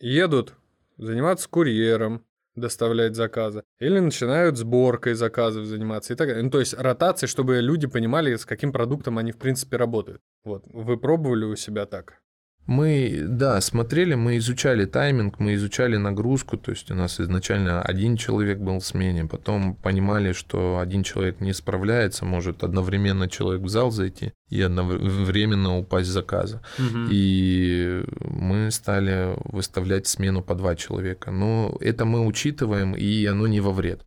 едут 0.00 0.54
заниматься 0.98 1.48
курьером, 1.48 2.24
доставлять 2.54 3.14
заказы, 3.14 3.62
или 3.80 3.98
начинают 3.98 4.56
сборкой 4.56 5.14
заказов 5.14 5.64
заниматься 5.66 6.12
и 6.12 6.16
так 6.16 6.28
далее. 6.28 6.42
Ну, 6.42 6.50
то 6.50 6.60
есть 6.60 6.74
ротации, 6.74 7.26
чтобы 7.26 7.60
люди 7.60 7.86
понимали, 7.86 8.36
с 8.36 8.44
каким 8.44 8.72
продуктом 8.72 9.18
они 9.18 9.32
в 9.32 9.38
принципе 9.38 9.76
работают. 9.76 10.20
Вот, 10.44 10.64
вы 10.66 10.96
пробовали 10.96 11.44
у 11.44 11.56
себя 11.56 11.86
так? 11.86 12.22
Мы, 12.66 13.24
да, 13.26 13.60
смотрели, 13.60 14.14
мы 14.14 14.36
изучали 14.36 14.84
тайминг, 14.84 15.40
мы 15.40 15.54
изучали 15.54 15.96
нагрузку, 15.96 16.56
то 16.56 16.70
есть 16.70 16.90
у 16.92 16.94
нас 16.94 17.18
изначально 17.18 17.82
один 17.82 18.16
человек 18.16 18.58
был 18.58 18.78
в 18.78 18.86
смене, 18.86 19.24
потом 19.24 19.74
понимали, 19.74 20.32
что 20.32 20.78
один 20.78 21.02
человек 21.02 21.40
не 21.40 21.52
справляется, 21.54 22.24
может 22.24 22.62
одновременно 22.62 23.28
человек 23.28 23.62
в 23.62 23.68
зал 23.68 23.90
зайти 23.90 24.32
и 24.48 24.62
одновременно 24.62 25.76
упасть 25.76 26.08
с 26.08 26.12
заказа. 26.12 26.62
Угу. 26.78 27.08
И 27.10 28.04
мы 28.20 28.70
стали 28.70 29.34
выставлять 29.44 30.06
смену 30.06 30.42
по 30.42 30.54
два 30.54 30.76
человека. 30.76 31.32
Но 31.32 31.76
это 31.80 32.04
мы 32.04 32.24
учитываем, 32.24 32.94
и 32.94 33.26
оно 33.26 33.48
не 33.48 33.60
во 33.60 33.72
вред. 33.72 34.04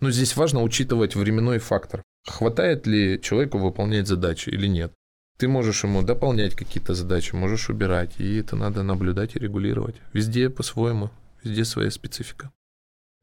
Но 0.00 0.10
здесь 0.10 0.36
важно 0.36 0.62
учитывать 0.62 1.16
временной 1.16 1.58
фактор. 1.58 2.02
Хватает 2.26 2.86
ли 2.86 3.20
человеку 3.22 3.58
выполнять 3.58 4.08
задачи 4.08 4.50
или 4.50 4.66
нет? 4.66 4.92
Ты 5.36 5.48
можешь 5.48 5.82
ему 5.82 6.02
дополнять 6.02 6.54
какие-то 6.54 6.94
задачи, 6.94 7.34
можешь 7.34 7.68
убирать, 7.68 8.14
и 8.18 8.36
это 8.36 8.54
надо 8.54 8.82
наблюдать 8.82 9.34
и 9.34 9.40
регулировать. 9.40 9.96
Везде 10.12 10.48
по-своему, 10.48 11.10
везде 11.42 11.64
своя 11.64 11.90
специфика. 11.90 12.52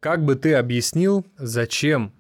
Как 0.02 0.26
бы 0.26 0.36
ты 0.36 0.56
объяснил, 0.56 1.26
зачем 1.38 2.14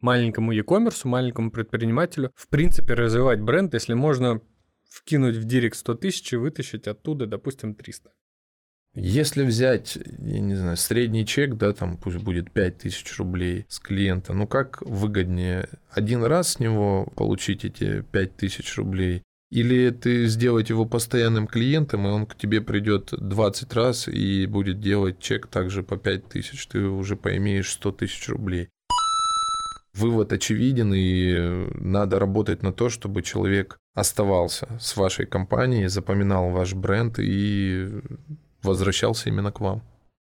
маленькому 0.00 0.52
e-commerce, 0.52 1.00
маленькому 1.04 1.50
предпринимателю, 1.50 2.32
в 2.34 2.48
принципе, 2.48 2.94
развивать 2.94 3.40
бренд, 3.40 3.74
если 3.74 3.94
можно 3.94 4.40
вкинуть 4.88 5.36
в 5.36 5.44
директ 5.44 5.76
100 5.76 5.94
тысяч 5.96 6.32
и 6.32 6.36
вытащить 6.36 6.86
оттуда, 6.86 7.26
допустим, 7.26 7.74
300? 7.74 8.10
Если 8.94 9.44
взять, 9.44 9.96
я 10.18 10.40
не 10.40 10.54
знаю, 10.54 10.76
средний 10.76 11.24
чек, 11.24 11.54
да, 11.54 11.72
там 11.72 11.96
пусть 11.96 12.18
будет 12.18 12.50
5000 12.50 13.18
рублей 13.18 13.64
с 13.68 13.78
клиента, 13.78 14.32
ну 14.32 14.46
как 14.46 14.82
выгоднее? 14.82 15.68
Один 15.90 16.24
раз 16.24 16.54
с 16.54 16.58
него 16.58 17.06
получить 17.14 17.64
эти 17.64 18.02
5000 18.02 18.76
рублей? 18.76 19.22
Или 19.50 19.90
ты 19.90 20.26
сделать 20.26 20.68
его 20.68 20.84
постоянным 20.84 21.46
клиентом, 21.46 22.06
и 22.06 22.10
он 22.10 22.26
к 22.26 22.36
тебе 22.36 22.60
придет 22.60 23.10
20 23.12 23.72
раз 23.72 24.08
и 24.08 24.46
будет 24.46 24.80
делать 24.80 25.20
чек 25.20 25.46
также 25.46 25.82
по 25.82 25.96
5 25.96 26.28
тысяч, 26.28 26.66
ты 26.66 26.80
уже 26.80 27.16
поимеешь 27.16 27.72
100 27.72 27.92
тысяч 27.92 28.28
рублей. 28.28 28.68
Вывод 29.94 30.32
очевиден, 30.32 30.92
и 30.94 31.66
надо 31.74 32.18
работать 32.18 32.62
на 32.62 32.72
то, 32.72 32.88
чтобы 32.90 33.22
человек 33.22 33.78
оставался 33.94 34.68
с 34.80 34.96
вашей 34.96 35.24
компанией, 35.24 35.88
запоминал 35.88 36.50
ваш 36.50 36.74
бренд 36.74 37.18
и 37.18 37.88
возвращался 38.62 39.28
именно 39.28 39.52
к 39.52 39.60
вам. 39.60 39.82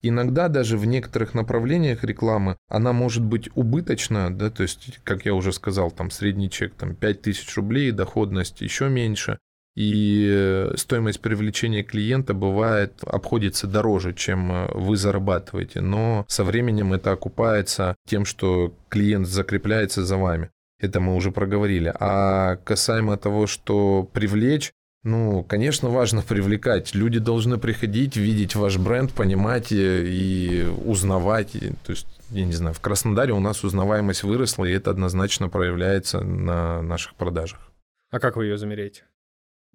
Иногда 0.02 0.48
даже 0.48 0.78
в 0.78 0.86
некоторых 0.86 1.34
направлениях 1.34 2.04
рекламы 2.06 2.56
она 2.70 2.94
может 2.94 3.24
быть 3.24 3.50
убыточна, 3.56 4.34
да, 4.34 4.50
то 4.50 4.64
есть, 4.64 5.00
как 5.04 5.26
я 5.26 5.34
уже 5.34 5.52
сказал, 5.52 5.92
там 5.92 6.10
средний 6.10 6.50
чек 6.50 6.74
там 6.76 6.96
5000 6.96 7.58
рублей, 7.58 7.92
доходность 7.92 8.62
еще 8.62 8.88
меньше, 8.88 9.40
и 9.76 10.30
э, 10.30 10.74
стоимость 10.78 11.22
привлечения 11.22 11.84
клиента 11.84 12.34
бывает 12.34 13.02
обходится 13.04 13.68
дороже, 13.68 14.14
чем 14.14 14.52
э, 14.52 14.68
вы 14.74 14.98
зарабатываете, 14.98 15.82
но 15.82 16.26
со 16.28 16.44
временем 16.44 16.94
это 16.94 17.12
окупается 17.12 17.96
тем, 18.08 18.26
что 18.26 18.74
клиент 18.90 19.28
закрепляется 19.28 20.04
за 20.04 20.18
вами. 20.18 20.50
Это 20.80 21.00
мы 21.00 21.16
уже 21.16 21.32
проговорили. 21.32 21.94
А 22.00 22.56
касаемо 22.58 23.18
того, 23.18 23.48
что 23.48 24.10
привлечь, 24.12 24.72
ну, 25.04 25.44
конечно, 25.44 25.90
важно 25.90 26.22
привлекать. 26.22 26.94
Люди 26.94 27.20
должны 27.20 27.58
приходить, 27.58 28.18
видеть 28.18 28.56
ваш 28.56 28.78
бренд, 28.78 29.14
понимать 29.14 29.68
и, 29.72 30.68
узнавать. 30.86 31.54
то 31.86 31.92
есть, 31.92 32.08
я 32.32 32.46
не 32.46 32.54
знаю, 32.54 32.74
в 32.74 32.82
Краснодаре 32.82 33.34
у 33.34 33.40
нас 33.40 33.64
узнаваемость 33.64 34.24
выросла, 34.24 34.66
и 34.66 34.74
это 34.74 34.92
однозначно 34.92 35.48
проявляется 35.48 36.20
на 36.20 36.82
наших 36.82 37.16
продажах. 37.16 37.72
А 38.12 38.20
как 38.20 38.36
вы 38.36 38.46
ее 38.46 38.58
замеряете? 38.58 39.04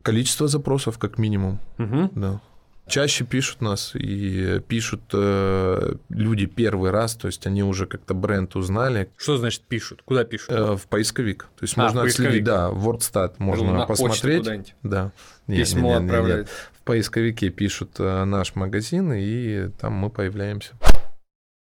Количество 0.03 0.47
запросов, 0.47 0.99
как 0.99 1.19
минимум. 1.19 1.59
Угу. 1.79 2.11
Да. 2.15 2.43
Чаще 2.87 3.25
пишут 3.25 3.63
нас 3.63 3.93
и 3.95 4.61
пишут 4.69 5.01
э, 5.15 5.95
люди 6.11 6.45
первый 6.47 6.91
раз, 6.91 7.15
то 7.15 7.29
есть 7.29 7.47
они 7.47 7.63
уже 7.63 7.87
как-то 7.87 8.13
бренд 8.13 8.55
узнали. 8.57 9.09
Что 9.17 9.39
значит 9.39 9.63
пишут? 9.63 10.03
Куда 10.05 10.25
пишут? 10.25 10.51
Э, 10.51 10.77
в 10.77 10.87
поисковик. 10.89 11.45
То 11.57 11.63
есть 11.65 11.79
А, 11.79 11.83
можно 11.83 12.03
поисковик. 12.03 12.29
отследить, 12.29 12.45
да, 12.45 12.71
WordStat 12.71 13.35
можно 13.39 13.73
на 13.73 13.87
посмотреть. 13.87 14.75
Да. 14.83 15.13
Не, 15.47 15.57
Письмо 15.59 15.81
не, 15.81 15.95
не, 15.95 15.99
не, 16.01 16.05
не. 16.05 16.11
отправляют. 16.11 16.49
В 16.49 16.83
поисковике 16.85 17.49
пишут 17.49 17.93
э, 17.99 18.25
наш 18.25 18.55
магазин, 18.55 19.13
и 19.15 19.71
там 19.81 19.95
мы 19.95 20.11
появляемся. 20.11 20.75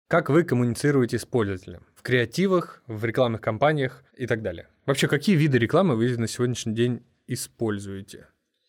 Как 0.07 0.29
вы 0.29 0.43
коммуницируете 0.43 1.19
с 1.19 1.25
пользователем? 1.25 1.81
В 1.95 2.01
креативах, 2.01 2.81
в 2.87 3.05
рекламных 3.05 3.41
кампаниях 3.41 4.03
и 4.17 4.25
так 4.25 4.41
далее. 4.41 4.67
Вообще, 4.87 5.07
какие 5.07 5.35
виды 5.35 5.59
рекламы 5.59 5.95
вы 5.95 6.17
на 6.17 6.27
сегодняшний 6.27 6.73
день 6.73 7.03
используете? 7.27 8.27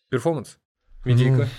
Перформанс? 0.09 0.57
Медийка? 1.03 1.41
М, 1.43 1.49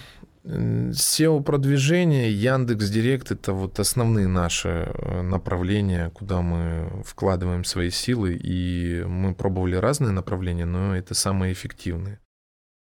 SEO-продвижение, 0.45 2.31
Яндекс 2.31 2.91
Директ– 2.91 3.31
это 3.33 3.53
вот 3.55 3.79
основные 3.81 4.29
наши 4.29 4.69
э, 4.69 5.23
направления, 5.23 6.11
куда 6.11 6.43
мы 6.43 7.03
вкладываем 7.05 7.65
свои 7.65 7.91
силы, 7.91 8.35
и 8.35 9.03
мы 9.05 9.35
пробовали 9.35 9.77
разные 9.77 10.13
направления, 10.13 10.67
но 10.67 10.95
это 10.97 11.15
самые 11.15 11.55
эффективные. 11.55 12.21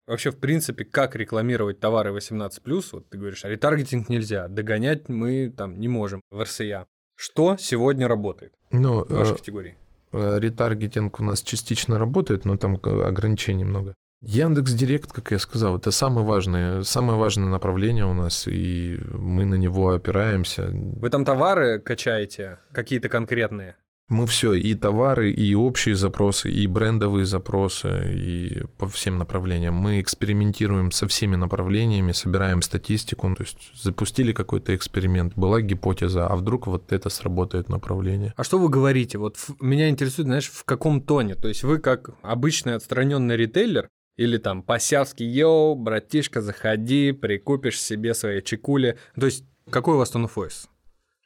Вообще, 0.09 0.33
в 0.33 0.39
принципе, 0.39 0.85
как 0.85 1.15
рекламировать 1.15 1.79
товары 1.79 2.11
18+, 2.11 2.51
вот 2.93 3.09
ты 3.09 3.19
говоришь, 3.19 3.45
а 3.45 3.49
ретаргетинг 3.49 4.09
нельзя, 4.09 4.49
догонять 4.49 5.09
мы 5.09 5.49
там 5.57 5.79
не 5.79 5.87
можем 5.89 6.21
в 6.31 6.43
РСЯ. 6.43 6.87
Что 7.15 7.57
сегодня 7.57 8.09
работает 8.09 8.53
Но 8.73 9.05
в 9.05 9.11
вашей 9.11 9.35
э, 9.35 9.37
категории? 9.37 9.77
э, 10.13 10.39
ретаргетинг 10.41 11.21
у 11.21 11.25
нас 11.25 11.43
частично 11.43 11.99
работает, 11.99 12.45
но 12.45 12.57
там 12.57 12.77
э, 12.83 13.03
ограничений 13.05 13.65
много. 13.65 13.95
Яндекс 14.23 14.73
Директ, 14.73 15.11
как 15.13 15.33
я 15.33 15.39
сказал, 15.41 15.79
это 15.79 15.91
самое 15.91 16.25
важное, 16.25 16.85
самое 16.85 17.19
важное 17.19 17.49
направление 17.49 18.07
у 18.07 18.15
нас, 18.15 18.47
и 18.47 19.01
мы 19.13 19.45
на 19.45 19.57
него 19.57 19.91
опираемся. 19.91 20.71
Вы 20.73 21.11
там 21.11 21.25
товары 21.25 21.81
качаете 21.81 22.59
какие-то 22.73 23.09
конкретные? 23.09 23.77
Мы 24.09 24.27
все, 24.27 24.53
и 24.53 24.75
товары, 24.75 25.33
и 25.33 25.55
общие 25.55 25.97
запросы, 25.97 26.51
и 26.51 26.67
брендовые 26.67 27.25
запросы, 27.25 28.13
и 28.15 28.63
по 28.79 28.87
всем 28.87 29.19
направлениям. 29.19 29.75
Мы 29.75 30.01
экспериментируем 30.01 30.93
со 30.93 31.09
всеми 31.09 31.35
направлениями, 31.35 32.13
собираем 32.13 32.63
статистику. 32.63 33.35
То 33.35 33.43
есть 33.43 33.73
запустили 33.75 34.33
какой-то 34.33 34.77
эксперимент, 34.77 35.33
была 35.35 35.63
гипотеза, 35.63 36.27
а 36.27 36.37
вдруг 36.37 36.67
вот 36.67 36.93
это 36.93 37.09
сработает 37.09 37.71
направление. 37.71 38.35
А 38.37 38.45
что 38.45 38.59
вы 38.59 38.69
говорите? 38.69 39.17
Вот 39.17 39.39
меня 39.61 39.89
интересует, 39.89 40.27
знаешь, 40.27 40.51
в 40.51 40.65
каком 40.65 41.01
тоне? 41.01 41.35
То 41.35 41.49
есть 41.49 41.63
вы 41.63 41.79
как 41.79 42.11
обычный 42.23 42.75
отстраненный 42.75 43.37
ритейлер 43.37 43.89
или 44.17 44.39
там 44.39 44.63
по-сявски, 44.63 45.23
йоу, 45.23 45.75
братишка, 45.75 46.41
заходи, 46.41 47.13
прикупишь 47.13 47.81
себе 47.81 48.15
свои 48.15 48.43
чекули. 48.43 48.99
То 49.19 49.27
есть 49.27 49.45
какой 49.71 49.95
у 49.95 49.99
вас 49.99 50.11
тон 50.11 50.27
voice? 50.27 50.69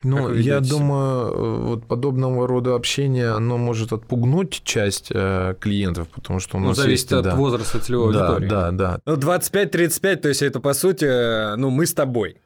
Ну, 0.02 0.32
я 0.34 0.60
думаю, 0.60 1.32
э, 1.32 1.56
вот 1.68 1.86
подобного 1.88 2.46
рода 2.46 2.74
общение, 2.74 3.30
оно 3.30 3.56
может 3.56 3.92
отпугнуть 3.92 4.60
часть 4.62 5.08
э, 5.10 5.54
клиентов, 5.58 6.08
потому 6.08 6.38
что 6.38 6.58
у 6.58 6.60
Ну, 6.60 6.68
нас 6.68 6.76
зависит 6.76 7.10
есть... 7.10 7.12
от 7.12 7.24
да, 7.24 7.34
возраста 7.34 7.80
целевой 7.80 8.12
да, 8.12 8.28
аудитории. 8.28 8.48
да, 8.48 8.70
да, 8.70 9.00
Ну, 9.06 9.16
25-35, 9.16 10.16
то 10.16 10.28
есть 10.28 10.42
это, 10.42 10.60
по 10.60 10.74
сути, 10.74 11.06
э, 11.06 11.56
ну, 11.56 11.70
мы 11.70 11.86
с 11.86 11.94
тобой. 11.94 12.36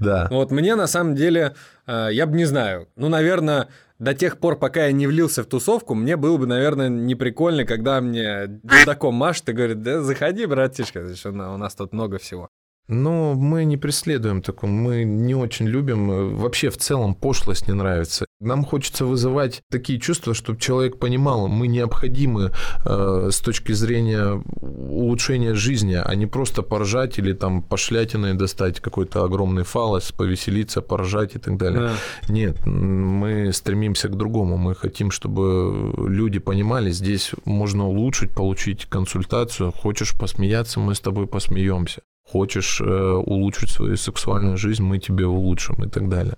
Да. 0.00 0.26
Вот 0.30 0.50
мне, 0.50 0.74
на 0.74 0.86
самом 0.86 1.14
деле, 1.14 1.54
э, 1.86 2.08
я 2.12 2.26
бы 2.26 2.36
не 2.36 2.44
знаю, 2.44 2.88
ну, 2.96 3.08
наверное, 3.08 3.68
до 3.98 4.14
тех 4.14 4.38
пор, 4.38 4.58
пока 4.58 4.86
я 4.86 4.92
не 4.92 5.06
влился 5.06 5.42
в 5.42 5.46
тусовку, 5.46 5.94
мне 5.94 6.16
было 6.16 6.36
бы, 6.38 6.46
наверное, 6.46 6.88
не 6.88 7.14
прикольно, 7.14 7.64
когда 7.64 8.00
мне 8.00 8.46
дудаком 8.46 9.14
машет 9.14 9.48
и 9.48 9.52
говорит, 9.52 9.82
да 9.82 10.00
заходи, 10.00 10.46
братишка, 10.46 11.06
у 11.24 11.28
на- 11.32 11.54
у 11.54 11.56
нас 11.58 11.74
тут 11.74 11.92
много 11.92 12.18
всего. 12.18 12.48
Но 12.88 13.34
мы 13.34 13.64
не 13.64 13.76
преследуем 13.76 14.42
такого, 14.42 14.70
мы 14.70 15.04
не 15.04 15.34
очень 15.34 15.66
любим, 15.68 16.36
вообще 16.36 16.70
в 16.70 16.76
целом 16.78 17.14
пошлость 17.14 17.68
не 17.68 17.74
нравится. 17.74 18.26
Нам 18.40 18.64
хочется 18.64 19.04
вызывать 19.04 19.60
такие 19.70 20.00
чувства, 20.00 20.32
чтобы 20.32 20.58
человек 20.58 20.98
понимал, 20.98 21.46
мы 21.46 21.66
необходимы 21.66 22.52
э, 22.86 23.28
с 23.30 23.38
точки 23.40 23.72
зрения 23.72 24.42
улучшения 24.62 25.52
жизни, 25.52 26.00
а 26.02 26.14
не 26.14 26.26
просто 26.26 26.62
поржать 26.62 27.18
или 27.18 27.34
там 27.34 27.62
пошлятиной 27.62 28.32
достать 28.32 28.80
какой-то 28.80 29.24
огромный 29.24 29.64
фалос, 29.64 30.12
повеселиться, 30.12 30.80
поржать 30.80 31.36
и 31.36 31.38
так 31.38 31.58
далее. 31.58 31.80
Да. 31.80 32.32
Нет, 32.32 32.64
мы 32.64 33.52
стремимся 33.52 34.08
к 34.08 34.16
другому. 34.16 34.56
Мы 34.56 34.74
хотим, 34.74 35.10
чтобы 35.10 35.92
люди 36.08 36.38
понимали, 36.38 36.90
здесь 36.90 37.32
можно 37.44 37.86
улучшить, 37.86 38.30
получить 38.30 38.86
консультацию. 38.86 39.70
Хочешь 39.70 40.18
посмеяться, 40.18 40.80
мы 40.80 40.94
с 40.94 41.00
тобой 41.00 41.26
посмеемся. 41.26 42.00
Хочешь 42.26 42.80
э, 42.80 42.84
улучшить 42.84 43.68
свою 43.68 43.98
сексуальную 43.98 44.56
жизнь, 44.56 44.82
мы 44.82 44.98
тебе 44.98 45.26
улучшим 45.26 45.84
и 45.84 45.88
так 45.90 46.08
далее. 46.08 46.36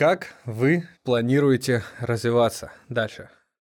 Как 0.00 0.34
вы 0.46 0.88
планируете 1.02 1.82
развиваться 2.00 2.72
дальше? 2.88 3.28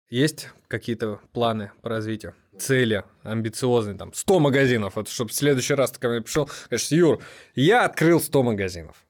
Есть 0.09 0.47
какие-то 0.69 1.19
планы 1.33 1.71
по 1.81 1.89
развитию? 1.89 2.35
Цели 2.57 3.03
амбициозные, 3.23 3.97
там, 3.97 4.13
100 4.13 4.39
магазинов, 4.39 4.95
вот, 4.95 5.09
чтобы 5.09 5.31
в 5.31 5.33
следующий 5.33 5.73
раз 5.73 5.91
ты 5.91 5.99
ко 5.99 6.07
мне 6.07 6.21
пришел, 6.21 6.47
скажешь, 6.47 6.87
Юр, 6.87 7.21
я 7.53 7.83
открыл 7.83 8.21
100 8.21 8.43
магазинов. 8.43 9.05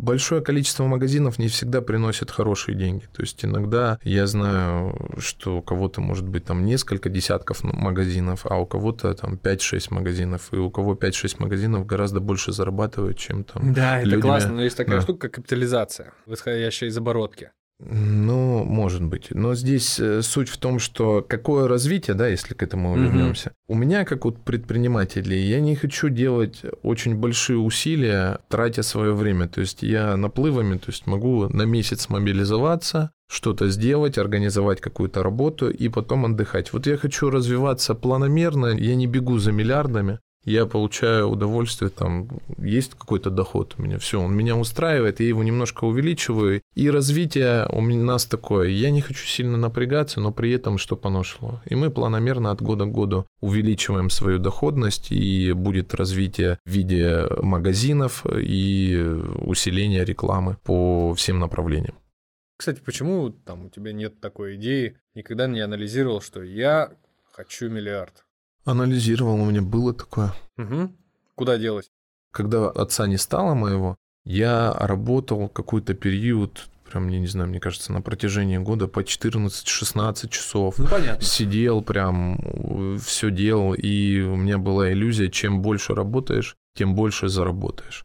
Большое 0.00 0.40
количество 0.42 0.84
магазинов 0.86 1.38
не 1.38 1.48
всегда 1.48 1.82
приносит 1.82 2.30
хорошие 2.30 2.74
деньги. 2.74 3.04
То 3.12 3.22
есть 3.22 3.44
иногда 3.44 3.98
я 4.02 4.26
знаю, 4.26 4.96
что 5.18 5.58
у 5.58 5.62
кого-то 5.62 6.00
может 6.00 6.26
быть 6.26 6.44
там 6.46 6.64
несколько 6.64 7.10
десятков 7.10 7.62
магазинов, 7.62 8.46
а 8.46 8.56
у 8.60 8.66
кого-то 8.66 9.12
там 9.14 9.34
5-6 9.34 9.92
магазинов. 9.92 10.48
И 10.52 10.56
у 10.56 10.70
кого 10.70 10.94
5-6 10.94 11.36
магазинов 11.38 11.84
гораздо 11.86 12.20
больше 12.20 12.52
зарабатывает, 12.52 13.18
чем 13.18 13.44
там 13.44 13.74
Да, 13.74 13.98
это 13.98 14.06
людьми. 14.08 14.22
классно, 14.22 14.52
но 14.54 14.62
есть 14.62 14.76
такая 14.76 14.96
Да. 14.96 15.02
штука, 15.02 15.28
как 15.28 15.34
капитализация, 15.36 16.12
восходящая 16.26 16.88
из 16.88 16.96
оборотки. 16.96 17.50
Ну, 17.82 18.62
может 18.64 19.02
быть. 19.02 19.28
Но 19.30 19.54
здесь 19.54 19.98
э, 19.98 20.20
суть 20.22 20.48
в 20.48 20.58
том, 20.58 20.78
что 20.78 21.24
какое 21.26 21.66
развитие, 21.66 22.14
да, 22.14 22.28
если 22.28 22.52
к 22.54 22.62
этому 22.62 22.94
Мгм. 22.94 23.02
вернемся. 23.04 23.52
У 23.68 23.74
меня, 23.74 24.04
как 24.04 24.24
вот 24.26 24.44
предпринимателя, 24.44 25.34
я 25.34 25.60
не 25.60 25.74
хочу 25.76 26.10
делать 26.10 26.62
очень 26.82 27.14
большие 27.14 27.58
усилия, 27.58 28.38
тратя 28.48 28.82
свое 28.82 29.14
время. 29.14 29.48
То 29.48 29.60
есть 29.62 29.82
я 29.82 30.16
наплывами, 30.16 30.76
то 30.76 30.88
есть 30.90 31.06
могу 31.06 31.48
на 31.48 31.62
месяц 31.62 32.08
мобилизоваться, 32.10 33.12
что-то 33.30 33.68
сделать, 33.68 34.18
организовать 34.18 34.80
какую-то 34.80 35.22
работу 35.22 35.70
и 35.70 35.88
потом 35.88 36.26
отдыхать. 36.26 36.72
Вот 36.72 36.86
я 36.86 36.98
хочу 36.98 37.30
развиваться 37.30 37.94
планомерно, 37.94 38.76
я 38.76 38.94
не 38.94 39.06
бегу 39.06 39.38
за 39.38 39.52
миллиардами, 39.52 40.18
я 40.44 40.66
получаю 40.66 41.28
удовольствие, 41.28 41.90
там 41.90 42.28
есть 42.58 42.94
какой-то 42.94 43.30
доход 43.30 43.74
у 43.78 43.82
меня, 43.82 43.98
все, 43.98 44.20
он 44.20 44.34
меня 44.34 44.56
устраивает, 44.56 45.20
я 45.20 45.28
его 45.28 45.42
немножко 45.42 45.84
увеличиваю, 45.84 46.62
и 46.74 46.90
развитие 46.90 47.66
у 47.70 47.80
нас 47.82 48.24
такое, 48.24 48.68
я 48.68 48.90
не 48.90 49.00
хочу 49.00 49.26
сильно 49.26 49.56
напрягаться, 49.56 50.20
но 50.20 50.32
при 50.32 50.52
этом 50.52 50.78
чтобы 50.78 51.08
оно 51.08 51.22
шло. 51.22 51.60
И 51.66 51.74
мы 51.74 51.90
планомерно 51.90 52.50
от 52.50 52.62
года 52.62 52.84
к 52.84 52.92
году 52.92 53.26
увеличиваем 53.40 54.10
свою 54.10 54.38
доходность, 54.38 55.12
и 55.12 55.52
будет 55.52 55.94
развитие 55.94 56.58
в 56.64 56.70
виде 56.70 57.26
магазинов 57.42 58.24
и 58.26 58.96
усиления 59.40 60.04
рекламы 60.04 60.56
по 60.64 61.14
всем 61.14 61.38
направлениям. 61.38 61.94
Кстати, 62.56 62.80
почему 62.84 63.30
там 63.30 63.66
у 63.66 63.70
тебя 63.70 63.92
нет 63.92 64.20
такой 64.20 64.56
идеи? 64.56 64.98
Никогда 65.14 65.46
не 65.46 65.60
анализировал, 65.60 66.20
что 66.20 66.42
я 66.42 66.92
хочу 67.32 67.70
миллиард. 67.70 68.24
Анализировал, 68.64 69.40
у 69.40 69.44
меня 69.44 69.62
было 69.62 69.94
такое. 69.94 70.34
Угу. 70.58 70.90
Куда 71.34 71.58
делать? 71.58 71.90
Когда 72.32 72.70
отца 72.70 73.06
не 73.06 73.16
стало 73.16 73.54
моего, 73.54 73.96
я 74.24 74.72
работал 74.72 75.48
какой-то 75.48 75.94
период, 75.94 76.68
прям, 76.90 77.08
я 77.08 77.18
не 77.18 77.26
знаю, 77.26 77.48
мне 77.48 77.60
кажется, 77.60 77.92
на 77.92 78.02
протяжении 78.02 78.58
года 78.58 78.86
по 78.86 79.00
14-16 79.00 80.28
часов. 80.28 80.78
Ну, 80.78 80.86
понятно. 80.86 81.24
Сидел 81.24 81.82
прям, 81.82 82.98
все 82.98 83.30
делал, 83.30 83.74
и 83.74 84.20
у 84.20 84.36
меня 84.36 84.58
была 84.58 84.92
иллюзия, 84.92 85.30
чем 85.30 85.62
больше 85.62 85.94
работаешь, 85.94 86.56
тем 86.76 86.94
больше 86.94 87.28
заработаешь. 87.28 88.04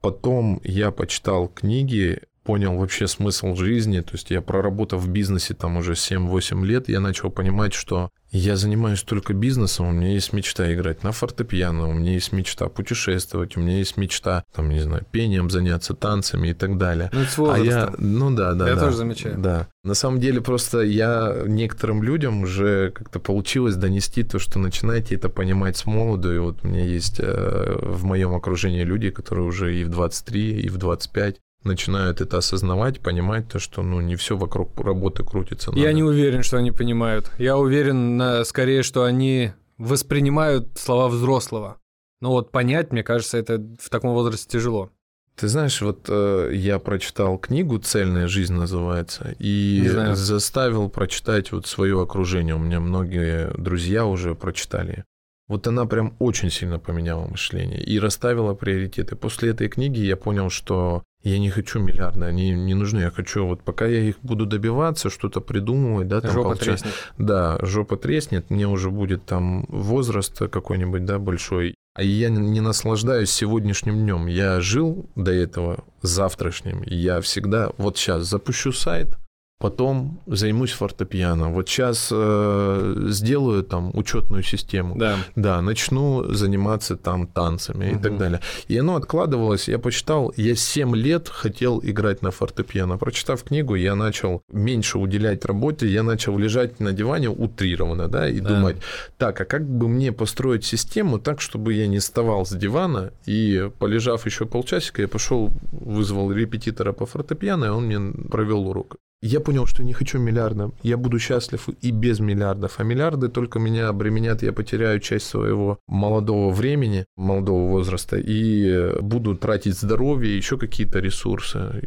Потом 0.00 0.60
я 0.64 0.90
почитал 0.90 1.48
книги 1.48 2.22
понял 2.44 2.76
вообще 2.76 3.06
смысл 3.06 3.54
жизни, 3.54 4.00
то 4.00 4.12
есть 4.12 4.30
я 4.30 4.40
проработав 4.40 5.02
в 5.02 5.08
бизнесе 5.08 5.54
там 5.54 5.76
уже 5.76 5.92
7-8 5.92 6.64
лет, 6.64 6.88
я 6.88 7.00
начал 7.00 7.30
понимать, 7.30 7.72
что 7.72 8.10
я 8.32 8.56
занимаюсь 8.56 9.02
только 9.02 9.34
бизнесом, 9.34 9.88
у 9.88 9.92
меня 9.92 10.12
есть 10.12 10.32
мечта 10.32 10.72
играть 10.72 11.02
на 11.02 11.12
фортепиано, 11.12 11.88
у 11.88 11.92
меня 11.92 12.12
есть 12.12 12.32
мечта 12.32 12.68
путешествовать, 12.68 13.56
у 13.56 13.60
меня 13.60 13.76
есть 13.76 13.98
мечта, 13.98 14.44
там, 14.54 14.70
не 14.70 14.80
знаю, 14.80 15.04
пением 15.10 15.50
заняться, 15.50 15.94
танцами 15.94 16.48
и 16.48 16.54
так 16.54 16.78
далее. 16.78 17.10
Ну, 17.12 17.20
это 17.20 17.54
а 17.54 17.58
я, 17.58 17.92
ну 17.98 18.34
да, 18.34 18.54
да, 18.54 18.68
Я 18.68 18.74
да. 18.76 18.80
тоже 18.80 18.96
замечаю. 18.96 19.36
Да. 19.38 19.68
На 19.84 19.94
самом 19.94 20.18
деле 20.18 20.40
просто 20.40 20.80
я 20.80 21.42
некоторым 21.46 22.02
людям 22.02 22.42
уже 22.42 22.90
как-то 22.92 23.20
получилось 23.20 23.76
донести 23.76 24.22
то, 24.22 24.38
что 24.38 24.58
начинайте 24.58 25.14
это 25.14 25.28
понимать 25.28 25.76
с 25.76 25.84
молоду, 25.84 26.32
и 26.32 26.38
вот 26.38 26.64
у 26.64 26.68
меня 26.68 26.84
есть 26.84 27.20
э, 27.20 27.78
в 27.82 28.04
моем 28.04 28.34
окружении 28.34 28.82
люди, 28.82 29.10
которые 29.10 29.46
уже 29.46 29.76
и 29.76 29.84
в 29.84 29.90
23, 29.90 30.62
и 30.62 30.68
в 30.70 30.78
25 30.78 31.36
начинают 31.64 32.20
это 32.20 32.38
осознавать, 32.38 33.00
понимать 33.00 33.48
то, 33.48 33.58
что 33.58 33.82
ну 33.82 34.00
не 34.00 34.16
все 34.16 34.36
вокруг 34.36 34.78
работы 34.80 35.24
крутится. 35.24 35.70
Я 35.74 35.84
надо. 35.84 35.92
не 35.94 36.02
уверен, 36.02 36.42
что 36.42 36.56
они 36.58 36.70
понимают. 36.70 37.30
Я 37.38 37.56
уверен 37.56 38.16
на- 38.16 38.44
скорее, 38.44 38.82
что 38.82 39.04
они 39.04 39.52
воспринимают 39.78 40.68
слова 40.76 41.08
взрослого. 41.08 41.78
Но 42.20 42.30
вот 42.30 42.52
понять, 42.52 42.92
мне 42.92 43.02
кажется, 43.02 43.38
это 43.38 43.60
в 43.80 43.90
таком 43.90 44.12
возрасте 44.12 44.48
тяжело. 44.48 44.90
Ты 45.34 45.48
знаешь, 45.48 45.80
вот 45.80 46.06
э, 46.08 46.50
я 46.54 46.78
прочитал 46.78 47.38
книгу 47.38 47.78
«Цельная 47.78 48.28
жизнь» 48.28 48.52
называется, 48.54 49.34
и 49.38 49.82
заставил 50.12 50.88
прочитать 50.90 51.52
вот 51.52 51.66
свое 51.66 52.00
окружение. 52.00 52.54
У 52.54 52.58
меня 52.58 52.80
многие 52.80 53.50
друзья 53.56 54.04
уже 54.04 54.34
прочитали. 54.34 55.04
Вот 55.48 55.66
она 55.66 55.86
прям 55.86 56.14
очень 56.18 56.50
сильно 56.50 56.78
поменяла 56.78 57.26
мышление 57.26 57.82
и 57.82 57.98
расставила 57.98 58.54
приоритеты. 58.54 59.16
После 59.16 59.50
этой 59.50 59.68
книги 59.68 60.00
я 60.00 60.16
понял, 60.16 60.48
что 60.50 61.02
я 61.22 61.38
не 61.38 61.50
хочу 61.50 61.78
миллиарды, 61.80 62.24
они 62.24 62.50
не 62.50 62.74
нужны. 62.74 63.00
Я 63.00 63.10
хочу, 63.10 63.46
вот 63.46 63.62
пока 63.62 63.86
я 63.86 64.00
их 64.00 64.16
буду 64.22 64.46
добиваться, 64.46 65.10
что-то 65.10 65.40
придумывать, 65.40 66.08
да, 66.08 66.20
там 66.20 66.30
Жопа 66.32 66.42
получать- 66.50 66.82
треснет. 66.82 66.94
Да, 67.18 67.58
жопа 67.62 67.96
треснет, 67.96 68.50
мне 68.50 68.66
уже 68.66 68.90
будет 68.90 69.24
там 69.24 69.64
возраст 69.68 70.36
какой-нибудь, 70.38 71.04
да, 71.04 71.18
большой. 71.18 71.74
А 71.94 72.02
я 72.02 72.30
не 72.30 72.60
наслаждаюсь 72.60 73.30
сегодняшним 73.30 73.98
днем. 73.98 74.26
Я 74.26 74.60
жил 74.60 75.10
до 75.14 75.30
этого 75.30 75.84
завтрашним. 76.00 76.82
Я 76.86 77.20
всегда 77.20 77.70
вот 77.76 77.98
сейчас 77.98 78.24
запущу 78.26 78.72
сайт, 78.72 79.18
потом 79.62 80.18
займусь 80.26 80.72
фортепиано. 80.72 81.48
Вот 81.52 81.68
сейчас 81.68 82.08
э, 82.12 83.06
сделаю 83.10 83.62
там 83.62 83.90
учетную 83.94 84.42
систему. 84.42 84.96
Да. 84.96 85.16
Да, 85.36 85.62
начну 85.62 86.24
заниматься 86.34 86.96
там 86.96 87.26
танцами 87.26 87.92
и 87.92 88.02
так 88.02 88.18
далее. 88.18 88.40
И 88.70 88.76
оно 88.80 88.96
откладывалось, 88.96 89.68
я 89.68 89.78
почитал, 89.78 90.32
я 90.36 90.56
7 90.56 90.96
лет 90.96 91.28
хотел 91.28 91.80
играть 91.84 92.22
на 92.22 92.30
фортепиано. 92.30 92.98
Прочитав 92.98 93.42
книгу, 93.44 93.76
я 93.76 93.94
начал 93.94 94.42
меньше 94.52 94.98
уделять 94.98 95.44
работе, 95.44 95.86
я 95.86 96.02
начал 96.02 96.38
лежать 96.38 96.80
на 96.80 96.92
диване 96.92 97.28
утрированно, 97.28 98.08
да, 98.08 98.28
и 98.28 98.40
Да. 98.40 98.48
думать, 98.48 98.76
так, 99.18 99.40
а 99.40 99.44
как 99.44 99.62
бы 99.62 99.88
мне 99.88 100.10
построить 100.12 100.64
систему 100.64 101.18
так, 101.18 101.40
чтобы 101.40 101.74
я 101.74 101.86
не 101.86 101.98
вставал 101.98 102.44
с 102.44 102.50
дивана, 102.56 103.10
и 103.28 103.70
полежав 103.78 104.26
еще 104.26 104.44
полчасика, 104.44 105.02
я 105.02 105.08
пошел, 105.08 105.50
вызвал 105.72 106.32
репетитора 106.32 106.92
по 106.92 107.06
фортепиано, 107.06 107.66
и 107.66 107.68
он 107.68 107.84
мне 107.86 108.28
провел 108.28 108.66
урок. 108.68 108.96
Я 109.22 109.38
понял, 109.38 109.66
что 109.66 109.84
не 109.84 109.92
хочу 109.92 110.18
миллиарда. 110.18 110.72
Я 110.82 110.96
буду 110.96 111.20
счастлив 111.20 111.68
и 111.80 111.92
без 111.92 112.18
миллиардов. 112.18 112.80
А 112.80 112.82
миллиарды 112.82 113.28
только 113.28 113.60
меня 113.60 113.88
обременят, 113.88 114.42
я 114.42 114.52
потеряю 114.52 114.98
часть 114.98 115.26
своего 115.26 115.78
молодого 115.86 116.52
времени, 116.52 117.06
молодого 117.16 117.70
возраста, 117.70 118.16
и 118.16 118.66
э, 118.68 119.00
буду 119.00 119.36
тратить 119.36 119.78
здоровье, 119.78 120.36
еще 120.36 120.58
какие-то 120.58 120.98
ресурсы. 120.98 121.86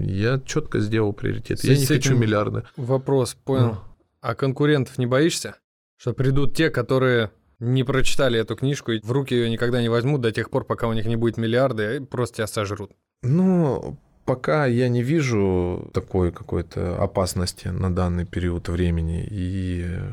Я 0.00 0.40
четко 0.44 0.80
сделал 0.80 1.12
приоритет. 1.12 1.60
В 1.60 1.64
Я 1.64 1.76
не 1.76 1.86
хочу 1.86 2.16
миллиарды. 2.16 2.64
Вопрос, 2.76 3.34
понял. 3.34 3.66
Ну. 3.66 3.78
А 4.20 4.34
конкурентов 4.34 4.98
не 4.98 5.06
боишься? 5.06 5.54
Что 5.98 6.14
придут 6.14 6.56
те, 6.56 6.68
которые 6.68 7.30
не 7.60 7.84
прочитали 7.84 8.40
эту 8.40 8.56
книжку 8.56 8.90
и 8.90 9.00
в 9.00 9.12
руки 9.12 9.34
ее 9.34 9.48
никогда 9.50 9.80
не 9.80 9.88
возьмут 9.88 10.20
до 10.20 10.32
тех 10.32 10.50
пор, 10.50 10.64
пока 10.64 10.88
у 10.88 10.92
них 10.94 11.06
не 11.06 11.14
будет 11.14 11.36
миллиарды, 11.36 11.96
и 11.96 12.00
просто 12.00 12.38
тебя 12.38 12.46
сожрут. 12.48 12.90
Ну, 13.22 13.98
пока 14.24 14.66
я 14.66 14.88
не 14.88 15.02
вижу 15.02 15.90
такой 15.92 16.32
какой-то 16.32 16.96
опасности 17.02 17.68
на 17.68 17.94
данный 17.94 18.24
период 18.24 18.68
времени. 18.68 19.26
И 19.30 19.84
э, 19.84 20.12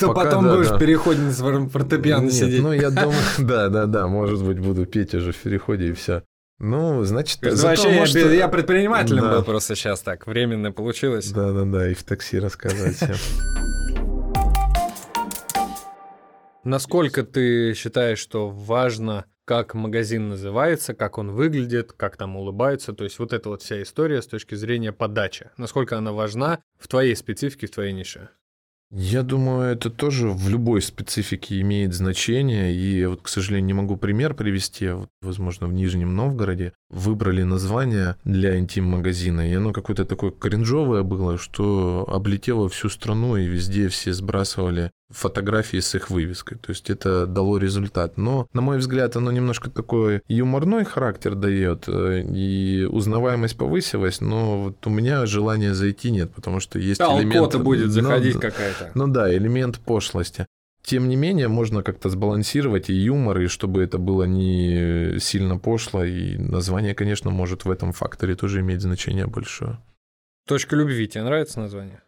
То 0.00 0.08
пока, 0.14 0.24
потом 0.24 0.44
да, 0.44 0.54
будешь 0.56 0.68
да. 0.68 0.78
переходить 0.78 1.32
с 1.32 1.68
фортепиано 1.70 2.24
Нет, 2.24 2.32
сидеть. 2.32 2.62
Ну, 2.62 2.72
я 2.72 2.90
думаю, 3.02 3.14
да, 3.38 3.68
да, 3.68 3.86
да, 3.86 4.06
может 4.08 4.44
быть, 4.44 4.58
буду 4.58 4.86
петь 4.86 5.14
уже 5.14 5.32
в 5.32 5.36
переходе 5.36 5.88
и 5.88 5.92
все. 5.92 6.22
Ну, 6.58 7.02
значит, 7.04 7.42
Это 7.42 7.56
зато, 7.56 7.68
вообще 7.82 7.94
я 7.94 8.00
может, 8.00 8.14
без- 8.14 8.32
я 8.34 8.48
предпринимателем 8.48 9.22
Да. 9.22 9.36
был 9.36 9.42
просто 9.42 9.74
сейчас 9.74 10.00
так. 10.00 10.26
Временно 10.26 10.70
получилось. 10.70 11.30
Да, 11.32 11.50
да, 11.52 11.64
да, 11.64 11.88
и 11.90 11.94
в 11.94 12.02
такси 12.04 12.38
рассказать 12.38 12.96
всем. 12.96 13.16
Насколько 16.64 17.24
ты 17.24 17.74
считаешь, 17.74 18.18
что 18.20 18.48
важно, 18.48 19.24
как 19.52 19.74
магазин 19.74 20.30
называется, 20.30 20.94
как 20.94 21.18
он 21.18 21.32
выглядит, 21.32 21.92
как 21.92 22.16
там 22.16 22.36
улыбаются? 22.36 22.94
То 22.94 23.04
есть 23.04 23.18
вот 23.18 23.34
эта 23.34 23.50
вот 23.50 23.60
вся 23.60 23.82
история 23.82 24.22
с 24.22 24.26
точки 24.26 24.54
зрения 24.54 24.92
подачи. 24.92 25.50
Насколько 25.58 25.98
она 25.98 26.12
важна 26.12 26.60
в 26.78 26.88
твоей 26.88 27.14
специфике, 27.14 27.66
в 27.66 27.70
твоей 27.70 27.92
нише? 27.92 28.30
Я 28.94 29.22
думаю, 29.22 29.72
это 29.72 29.90
тоже 29.90 30.30
в 30.30 30.48
любой 30.48 30.80
специфике 30.80 31.60
имеет 31.60 31.92
значение. 31.92 32.74
И 32.74 33.04
вот, 33.04 33.20
к 33.20 33.28
сожалению, 33.28 33.66
не 33.66 33.72
могу 33.74 33.98
пример 33.98 34.32
привести. 34.32 34.88
Вот, 34.88 35.10
возможно, 35.20 35.66
в 35.66 35.74
Нижнем 35.74 36.16
Новгороде 36.16 36.72
выбрали 36.88 37.42
название 37.42 38.16
для 38.24 38.58
интим-магазина, 38.58 39.50
и 39.50 39.54
оно 39.54 39.72
какое-то 39.72 40.06
такое 40.06 40.30
кринжовое 40.30 41.02
было, 41.02 41.36
что 41.36 42.06
облетело 42.08 42.70
всю 42.70 42.88
страну, 42.88 43.36
и 43.36 43.46
везде 43.46 43.88
все 43.88 44.14
сбрасывали 44.14 44.92
фотографии 45.12 45.78
с 45.80 45.94
их 45.94 46.10
вывеской. 46.10 46.58
То 46.58 46.70
есть 46.70 46.90
это 46.90 47.26
дало 47.26 47.58
результат. 47.58 48.16
Но, 48.16 48.46
на 48.52 48.60
мой 48.60 48.78
взгляд, 48.78 49.16
оно 49.16 49.30
немножко 49.30 49.70
такой 49.70 50.22
юморной 50.28 50.84
характер 50.84 51.34
дает, 51.34 51.84
э, 51.88 52.22
и 52.22 52.84
узнаваемость 52.84 53.56
повысилась, 53.56 54.20
но 54.20 54.64
вот 54.64 54.86
у 54.86 54.90
меня 54.90 55.26
желания 55.26 55.74
зайти 55.74 56.10
нет, 56.10 56.32
потому 56.34 56.60
что 56.60 56.78
есть 56.78 57.00
элемент... 57.00 57.34
Толкота 57.34 57.58
будет 57.58 57.86
Ну, 57.86 57.92
заходить 57.92 58.34
да. 58.34 58.50
какая-то. 58.50 58.90
Ну 58.94 59.06
да, 59.08 59.32
элемент 59.34 59.78
пошлости. 59.78 60.46
Тем 60.84 61.08
не 61.08 61.14
менее, 61.14 61.46
можно 61.46 61.84
как-то 61.84 62.08
сбалансировать 62.08 62.90
и 62.90 62.94
юмор, 62.94 63.40
и 63.40 63.46
чтобы 63.46 63.84
это 63.84 63.98
было 63.98 64.24
не 64.24 65.18
сильно 65.20 65.56
пошло, 65.56 66.02
и 66.02 66.36
название, 66.36 66.94
конечно, 66.94 67.30
может 67.30 67.64
в 67.64 67.70
этом 67.70 67.92
факторе 67.92 68.34
тоже 68.34 68.60
иметь 68.60 68.80
значение 68.80 69.26
большое. 69.26 69.78
Точка 70.48 70.74
любви. 70.74 71.06
Тебе 71.06 71.22
нравится 71.22 71.60
название? 71.60 72.02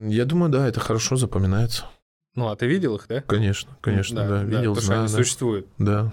Я 0.00 0.24
думаю, 0.24 0.50
да, 0.50 0.66
это 0.66 0.80
хорошо 0.80 1.14
запоминается. 1.16 1.84
Ну, 2.34 2.48
а 2.48 2.56
ты 2.56 2.66
видел 2.66 2.96
их, 2.96 3.06
да? 3.08 3.20
Конечно, 3.22 3.76
конечно, 3.80 4.28
да, 4.28 4.42
видел, 4.44 4.74
потому 4.74 4.76
что 4.76 4.86
знаю, 4.86 5.00
они 5.02 5.10
да. 5.10 5.16
существуют. 5.16 5.66
Да. 5.78 6.12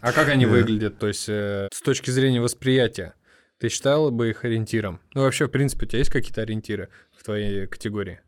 А 0.00 0.12
как 0.12 0.28
они 0.28 0.46
Да. 0.46 0.52
выглядят? 0.52 0.98
То 0.98 1.08
есть 1.08 1.28
э, 1.28 1.68
с 1.72 1.82
точки 1.82 2.10
зрения 2.10 2.40
восприятия, 2.40 3.14
ты 3.58 3.68
считал 3.68 4.10
бы 4.10 4.30
их 4.30 4.44
ориентиром? 4.44 5.00
Ну, 5.14 5.22
вообще, 5.22 5.46
в 5.46 5.50
принципе, 5.50 5.84
у 5.86 5.88
тебя 5.88 5.98
есть 5.98 6.10
какие-то 6.10 6.42
ориентиры 6.42 6.88
в 7.16 7.22
твоей 7.24 7.66
категории? 7.66 8.20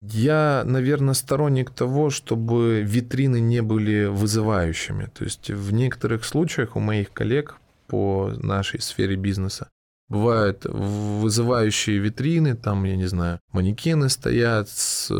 Я, 0.00 0.62
наверное, 0.64 1.14
сторонник 1.14 1.70
того, 1.70 2.10
чтобы 2.10 2.82
витрины 2.82 3.40
не 3.40 3.62
были 3.62 4.04
вызывающими. 4.04 5.10
То 5.12 5.24
есть 5.24 5.50
в 5.50 5.72
некоторых 5.72 6.24
случаях 6.24 6.76
у 6.76 6.80
моих 6.80 7.12
коллег 7.12 7.56
по 7.88 8.32
нашей 8.36 8.80
сфере 8.80 9.16
бизнеса 9.16 9.68
бывают 10.08 10.64
вызывающие 10.64 11.98
витрины, 11.98 12.54
там, 12.54 12.84
я 12.84 12.96
не 12.96 13.06
знаю, 13.06 13.40
манекены 13.52 14.08
стоят 14.08 14.68
с 14.68 15.08
э, 15.10 15.14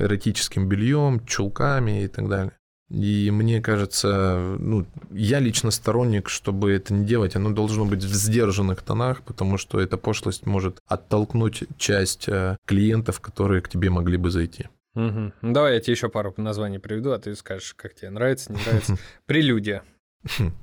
эротическим 0.00 0.68
бельем, 0.68 1.24
чулками 1.26 2.04
и 2.04 2.08
так 2.08 2.28
далее. 2.28 2.52
И 2.90 3.30
мне 3.30 3.62
кажется, 3.62 4.56
ну, 4.58 4.84
я 5.12 5.38
лично 5.38 5.70
сторонник, 5.70 6.28
чтобы 6.28 6.72
это 6.72 6.92
не 6.92 7.06
делать, 7.06 7.36
оно 7.36 7.50
должно 7.50 7.84
быть 7.84 8.02
в 8.02 8.12
сдержанных 8.12 8.82
тонах, 8.82 9.22
потому 9.22 9.58
что 9.58 9.80
эта 9.80 9.96
пошлость 9.96 10.44
может 10.44 10.80
оттолкнуть 10.88 11.62
часть 11.78 12.28
э, 12.28 12.56
клиентов, 12.66 13.20
которые 13.20 13.62
к 13.62 13.68
тебе 13.68 13.90
могли 13.90 14.16
бы 14.16 14.30
зайти. 14.30 14.68
Ну, 14.94 15.32
давай 15.40 15.74
я 15.74 15.80
тебе 15.80 15.92
еще 15.92 16.08
пару 16.08 16.34
названий 16.36 16.80
приведу, 16.80 17.12
а 17.12 17.18
ты 17.18 17.36
скажешь, 17.36 17.74
как 17.74 17.94
тебе 17.94 18.10
нравится, 18.10 18.52
не 18.52 18.60
нравится. 18.60 18.98
Прелюдия. 19.26 19.84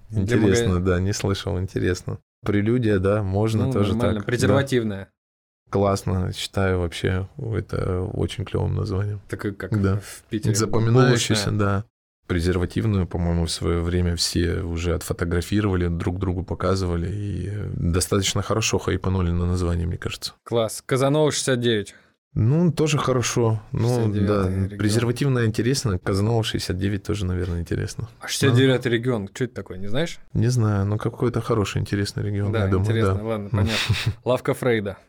Для 0.10 0.22
Интересно, 0.22 0.82
да, 0.82 1.00
не 1.00 1.14
слышал, 1.14 1.58
интересно. 1.58 2.20
Прелюдия, 2.48 3.00
да, 3.00 3.22
можно 3.24 3.68
Ну, 3.68 3.74
тоже 3.74 3.89
нормально. 3.93 4.16
так. 4.20 4.26
Презервативная. 4.26 5.06
Да, 5.06 5.72
классно, 5.72 6.32
считаю 6.34 6.80
вообще 6.80 7.28
это 7.38 8.02
очень 8.02 8.45
клевым 8.45 8.76
названием. 8.76 9.22
Так 9.28 9.41
как 9.41 9.82
Да. 9.82 10.00
в 10.00 10.24
Питере. 10.30 10.56
Запоминающийся, 10.56 11.52
да. 11.52 11.84
Презервативную, 12.28 13.08
по-моему, 13.08 13.45
в 13.45 13.52
свое 13.52 13.82
время 13.82 14.18
все 14.18 14.62
уже 14.62 14.93
отфотографировали, 14.93 15.88
друг 15.88 16.20
другу 16.20 16.43
показывали 16.43 17.10
и 17.10 17.52
достаточно 17.74 18.41
хорошо 18.41 18.80
хайпанули 18.80 19.32
на 19.32 19.45
название, 19.45 19.88
мне 19.88 19.98
кажется. 19.98 20.34
Класс. 20.43 20.84
Казанова 20.86 21.32
69. 21.32 21.95
Ну, 22.40 22.72
тоже 22.72 23.00
хорошо. 23.00 23.60
Ну, 23.72 24.10
69-й 24.10 24.28
да, 24.28 24.48
регион. 24.48 24.78
презервативное 24.78 25.46
интересно. 25.48 25.98
Казанова 25.98 26.44
69 26.44 27.02
тоже, 27.02 27.26
наверное, 27.26 27.62
интересно. 27.62 28.10
А 28.20 28.28
69 28.28 28.86
регион, 28.86 29.28
что 29.34 29.46
это 29.46 29.56
такое, 29.56 29.80
не 29.80 29.88
знаешь? 29.88 30.20
Не 30.34 30.50
знаю, 30.50 30.86
но 30.86 31.00
какой-то 31.00 31.42
хороший, 31.42 31.82
интересный 31.82 32.22
регион, 32.22 32.52
да, 32.52 32.66
я 32.66 32.68
думаю, 32.68 32.86
интересно, 32.86 33.16
да. 33.16 33.24
ладно, 33.24 33.50
понятно. 33.50 33.96
Лавка 34.24 34.54
Фрейда. 34.54 35.00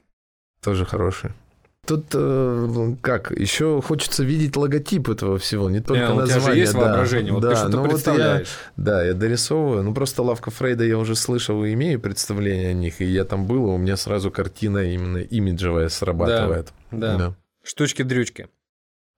Тоже 0.62 0.86
хороший. 0.86 1.32
Тут 1.88 2.08
э, 2.12 2.94
как, 3.00 3.30
еще 3.30 3.80
хочется 3.80 4.22
видеть 4.22 4.56
логотип 4.56 5.08
этого 5.08 5.38
всего, 5.38 5.70
не 5.70 5.80
только 5.80 6.02
Не, 6.02 6.12
у 6.12 6.16
тебя 6.16 6.26
же 6.26 6.34
название. 6.34 6.60
есть 6.60 6.72
да. 6.74 6.78
воображение, 6.80 7.32
вот 7.32 7.40
да, 7.40 7.48
ты 7.48 7.56
что-то 7.56 7.70
ну 7.70 7.78
вот 7.78 7.86
я, 7.86 7.94
представляешь. 7.94 8.48
да, 8.76 9.04
я 9.04 9.14
дорисовываю. 9.14 9.82
Ну, 9.82 9.94
просто 9.94 10.22
лавка 10.22 10.50
Фрейда 10.50 10.84
я 10.84 10.98
уже 10.98 11.16
слышал 11.16 11.64
и 11.64 11.72
имею 11.72 11.98
представление 11.98 12.68
о 12.68 12.72
них, 12.74 13.00
и 13.00 13.06
я 13.06 13.24
там 13.24 13.46
был, 13.46 13.68
и 13.68 13.70
у 13.70 13.78
меня 13.78 13.96
сразу 13.96 14.30
картина 14.30 14.92
именно 14.92 15.16
имиджевая 15.16 15.88
срабатывает. 15.88 16.74
Да. 16.90 17.34
Штучки-дрючки. 17.64 18.48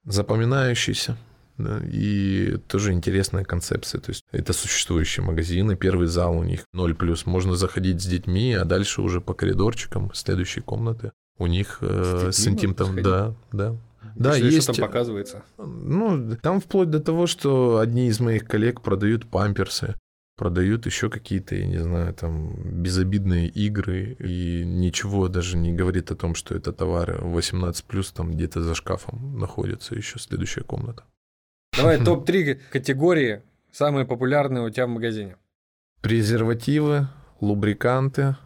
Запоминающийся. 0.05 1.17
да, 1.59 1.81
и 1.85 2.57
тоже 2.69 2.93
интересная 2.93 3.43
концепция. 3.43 4.01
То 4.01 4.11
есть 4.13 4.25
это 4.31 4.53
существующие 4.53 5.27
магазины, 5.27 5.75
первый 5.75 6.07
зал 6.07 6.39
у 6.39 6.45
них 6.45 6.61
0 6.73 6.95
плюс. 6.95 7.27
Можно 7.27 7.57
заходить 7.57 8.01
с 8.01 8.07
детьми, 8.07 8.55
а 8.55 8.65
дальше 8.65 9.03
уже 9.03 9.21
по 9.21 9.35
коридорчикам 9.35 10.15
следующей 10.15 10.61
комнаты. 10.61 11.11
У 11.41 11.47
них 11.47 11.79
э, 11.81 12.29
С 12.33 12.47
интимом, 12.47 12.77
можно 12.79 13.03
да, 13.03 13.35
да. 13.51 13.77
Да, 14.15 14.33
Что- 14.35 14.45
есть. 14.45 14.63
Что 14.63 14.73
там 14.75 14.87
показывается? 14.87 15.43
Ну, 15.57 16.37
там 16.37 16.61
вплоть 16.61 16.91
до 16.91 17.01
того, 17.01 17.27
что 17.27 17.79
одни 17.79 18.09
из 18.09 18.21
моих 18.21 18.45
коллег 18.45 18.83
продают 18.83 19.27
памперсы, 19.27 19.95
продают 20.37 20.85
еще 20.85 21.09
какие-то, 21.09 21.55
я 21.55 21.67
не 21.67 21.79
знаю, 21.79 22.13
там 22.13 22.53
безобидные 22.83 23.49
игры, 23.49 24.17
и 24.19 24.65
ничего 24.67 25.29
даже 25.29 25.57
не 25.57 25.73
говорит 25.73 26.11
о 26.11 26.15
том, 26.15 26.35
что 26.35 26.55
это 26.55 26.73
товары 26.75 27.19
18 27.23 27.85
плюс 27.87 28.13
там 28.13 28.33
где-то 28.33 28.63
за 28.63 28.75
шкафом 28.75 29.39
находится 29.39 29.95
еще 29.95 30.19
следующая 30.19 30.63
комната. 30.63 31.05
Давай 31.75 31.99
топ-3 32.05 32.61
категории, 32.71 33.41
самые 33.73 34.05
популярные 34.05 34.63
у 34.63 34.69
тебя 34.69 34.87
в 34.87 34.91
магазине. 34.91 35.37
Презервативы, 36.03 37.09
лубриканты. 37.41 38.37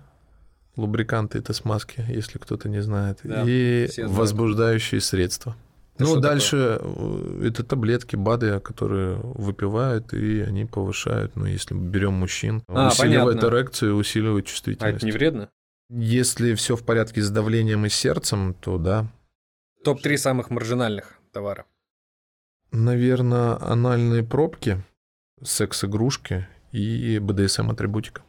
Лубриканты 0.76 1.38
это 1.38 1.52
смазки, 1.52 2.04
если 2.08 2.38
кто-то 2.38 2.68
не 2.68 2.82
знает. 2.82 3.20
Да, 3.22 3.44
и 3.46 3.88
возбуждающие 3.98 5.00
средства. 5.00 5.56
Это 5.94 6.04
ну, 6.04 6.10
что 6.10 6.20
дальше 6.20 6.78
э, 6.80 7.42
это 7.46 7.62
таблетки, 7.62 8.16
БАДы, 8.16 8.58
которые 8.58 9.14
выпивают, 9.22 10.12
и 10.12 10.40
они 10.40 10.64
повышают, 10.64 11.36
ну, 11.36 11.46
если 11.46 11.74
берем 11.74 12.14
мужчин, 12.14 12.64
А, 12.66 12.88
усиливают 12.88 13.38
понятно. 13.40 13.56
эрекцию, 13.56 13.94
усиливают 13.94 14.46
А 14.46 14.48
чувствительность. 14.48 14.96
это 14.96 15.06
не 15.06 15.12
вредно? 15.12 15.50
Если 15.90 16.54
все 16.54 16.74
в 16.74 16.84
порядке 16.84 17.22
с 17.22 17.30
давлением 17.30 17.86
и 17.86 17.90
сердцем, 17.90 18.54
то 18.54 18.78
да. 18.78 19.06
Топ-3 19.84 20.16
самых 20.16 20.50
маржинальных 20.50 21.20
товаров. 21.30 21.66
Наверное, 22.72 23.56
анальные 23.62 24.24
пробки, 24.24 24.82
секс-игрушки 25.42 26.48
и 26.72 27.20
БДСМ-атрибутика. 27.20 28.22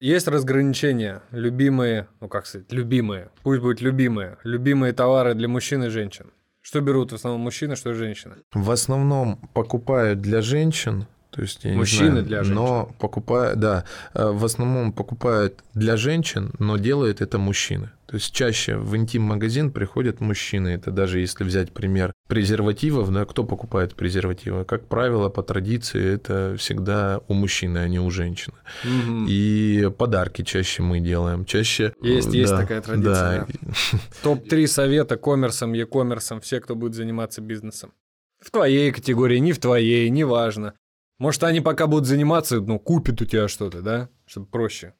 Есть 0.00 0.28
разграничения, 0.28 1.22
любимые, 1.32 2.06
ну 2.20 2.28
как 2.28 2.46
сказать, 2.46 2.70
любимые, 2.70 3.30
пусть 3.42 3.60
будет 3.60 3.80
любимые, 3.80 4.38
любимые 4.44 4.92
товары 4.92 5.34
для 5.34 5.48
мужчин 5.48 5.82
и 5.82 5.88
женщин. 5.88 6.30
Что 6.60 6.80
берут 6.80 7.10
в 7.10 7.16
основном 7.16 7.40
мужчины, 7.40 7.74
что 7.74 7.92
женщины? 7.94 8.36
В 8.52 8.70
основном 8.70 9.38
покупают 9.54 10.20
для 10.20 10.40
женщин, 10.40 11.08
то 11.30 11.42
есть 11.42 11.64
я 11.64 11.74
Мужчины 11.74 12.22
знаю, 12.22 12.24
для 12.24 12.42
но 12.42 12.90
покупают, 12.98 13.60
да, 13.60 13.84
э, 14.14 14.30
в 14.30 14.44
основном 14.44 14.92
покупают 14.92 15.62
для 15.74 15.96
женщин, 15.96 16.52
но 16.58 16.78
делают 16.78 17.20
это 17.20 17.38
мужчины. 17.38 17.90
То 18.06 18.14
есть 18.14 18.32
чаще 18.32 18.78
в 18.78 18.96
интим-магазин 18.96 19.70
приходят 19.70 20.20
мужчины. 20.20 20.68
Это 20.68 20.90
даже 20.90 21.20
если 21.20 21.44
взять 21.44 21.72
пример 21.72 22.14
презервативов, 22.26 23.12
да, 23.12 23.26
кто 23.26 23.44
покупает 23.44 23.94
презервативы? 23.94 24.64
Как 24.64 24.86
правило, 24.86 25.28
по 25.28 25.42
традиции 25.42 26.14
это 26.14 26.56
всегда 26.58 27.20
у 27.28 27.34
мужчины, 27.34 27.78
а 27.78 27.88
не 27.88 28.00
у 28.00 28.10
женщины. 28.10 28.56
Мгм. 28.82 29.26
И 29.28 29.90
подарки 29.98 30.40
чаще 30.40 30.82
мы 30.82 31.00
делаем. 31.00 31.44
Чаще... 31.44 31.92
Есть, 32.00 32.32
э, 32.32 32.38
есть 32.38 32.52
да, 32.52 32.60
такая 32.60 32.80
традиция, 32.80 33.46
да. 33.46 33.98
Топ-3 34.22 34.66
совета 34.66 35.18
коммерсом, 35.18 35.74
e-коммерсом, 35.74 36.40
все, 36.40 36.60
кто 36.60 36.74
будет 36.74 36.94
заниматься 36.94 37.42
бизнесом. 37.42 37.92
В 38.40 38.50
твоей 38.50 38.90
категории, 38.90 39.38
не 39.38 39.52
в 39.52 39.58
твоей, 39.58 40.08
неважно. 40.08 40.72
Может, 41.18 41.42
они 41.44 41.60
пока 41.60 41.86
будут 41.86 42.06
заниматься, 42.06 42.60
ну, 42.60 42.78
купят 42.78 43.20
у 43.20 43.24
тебя 43.24 43.48
что-то, 43.48 43.82
да? 43.82 44.08
Чтобы 44.26 44.46
проще. 44.46 44.94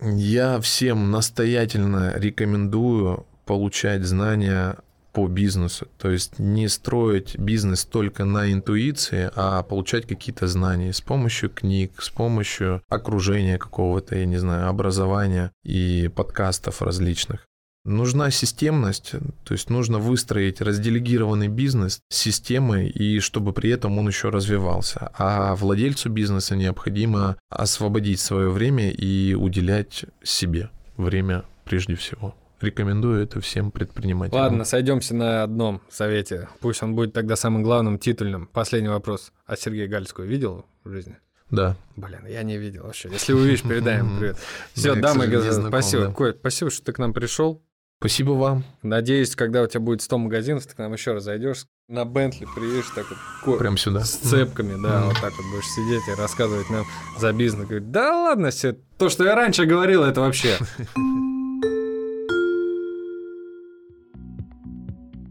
Я 0.00 0.60
всем 0.60 1.10
настоятельно 1.10 2.14
рекомендую 2.16 3.26
получать 3.44 4.02
знания 4.04 4.78
по 5.12 5.28
бизнесу. 5.28 5.88
То 5.98 6.10
есть 6.10 6.38
не 6.38 6.68
строить 6.68 7.38
бизнес 7.38 7.84
только 7.84 8.24
на 8.24 8.50
интуиции, 8.52 9.30
а 9.34 9.62
получать 9.62 10.06
какие-то 10.06 10.46
знания 10.46 10.92
с 10.92 11.00
помощью 11.00 11.50
книг, 11.50 12.00
с 12.02 12.08
помощью 12.08 12.82
окружения 12.88 13.58
какого-то, 13.58 14.16
я 14.16 14.24
не 14.24 14.38
знаю, 14.38 14.68
образования 14.68 15.52
и 15.64 16.10
подкастов 16.14 16.82
различных. 16.82 17.46
Нужна 17.84 18.30
системность, 18.30 19.10
то 19.44 19.54
есть 19.54 19.68
нужно 19.68 19.98
выстроить 19.98 20.60
разделегированный 20.60 21.48
бизнес 21.48 22.00
с 22.08 22.16
системой, 22.16 22.88
и 22.88 23.18
чтобы 23.18 23.52
при 23.52 23.70
этом 23.70 23.98
он 23.98 24.06
еще 24.06 24.28
развивался. 24.28 25.10
А 25.18 25.56
владельцу 25.56 26.08
бизнеса 26.08 26.54
необходимо 26.54 27.36
освободить 27.50 28.20
свое 28.20 28.50
время 28.50 28.90
и 28.90 29.34
уделять 29.34 30.04
себе 30.22 30.70
время 30.96 31.44
прежде 31.64 31.96
всего. 31.96 32.36
Рекомендую 32.60 33.20
это 33.20 33.40
всем 33.40 33.72
предпринимателям. 33.72 34.40
Ладно, 34.40 34.64
сойдемся 34.64 35.16
на 35.16 35.42
одном 35.42 35.82
совете. 35.90 36.48
Пусть 36.60 36.80
он 36.84 36.94
будет 36.94 37.12
тогда 37.12 37.34
самым 37.34 37.64
главным, 37.64 37.98
титульным. 37.98 38.46
Последний 38.46 38.90
вопрос. 38.90 39.32
А 39.46 39.56
Сергея 39.56 39.88
Гальского 39.88 40.24
видел 40.24 40.64
в 40.84 40.90
жизни? 40.92 41.16
Да. 41.50 41.76
Блин, 41.96 42.24
я 42.28 42.44
не 42.44 42.58
видел 42.58 42.84
вообще. 42.84 43.08
Если 43.10 43.32
увидишь, 43.32 43.62
передай 43.62 43.98
ему 43.98 44.18
привет. 44.20 44.36
Все, 44.74 44.94
дамы 44.94 45.24
и 45.24 45.28
господа, 45.28 45.68
спасибо. 45.68 46.12
Коль, 46.12 46.36
спасибо, 46.38 46.70
что 46.70 46.84
ты 46.84 46.92
к 46.92 46.98
нам 46.98 47.12
пришел. 47.12 47.60
Спасибо 48.02 48.32
вам. 48.32 48.64
Надеюсь, 48.82 49.36
когда 49.36 49.62
у 49.62 49.66
тебя 49.68 49.78
будет 49.78 50.02
100 50.02 50.18
магазинов, 50.18 50.66
ты 50.66 50.74
к 50.74 50.78
нам 50.78 50.92
еще 50.92 51.12
раз 51.12 51.22
зайдешь, 51.22 51.66
на 51.88 52.04
Бентли 52.04 52.48
приедешь 52.52 52.90
так 52.96 53.06
вот 53.46 53.58
Прям 53.60 53.76
сюда. 53.78 54.00
с 54.00 54.16
цепками, 54.16 54.72
да, 54.82 54.98
Мгм. 54.98 55.08
вот 55.10 55.20
так 55.20 55.32
вот 55.36 55.46
будешь 55.52 55.68
сидеть 55.68 56.02
и 56.08 56.20
рассказывать 56.20 56.68
нам 56.68 56.84
за 57.20 57.32
бизнес. 57.32 57.68
Говорит, 57.68 57.92
да 57.92 58.24
ладно 58.24 58.50
все, 58.50 58.72
то, 58.98 59.08
что 59.08 59.22
я 59.24 59.36
раньше 59.36 59.66
говорил, 59.66 60.02
это 60.02 60.20
вообще. 60.20 60.58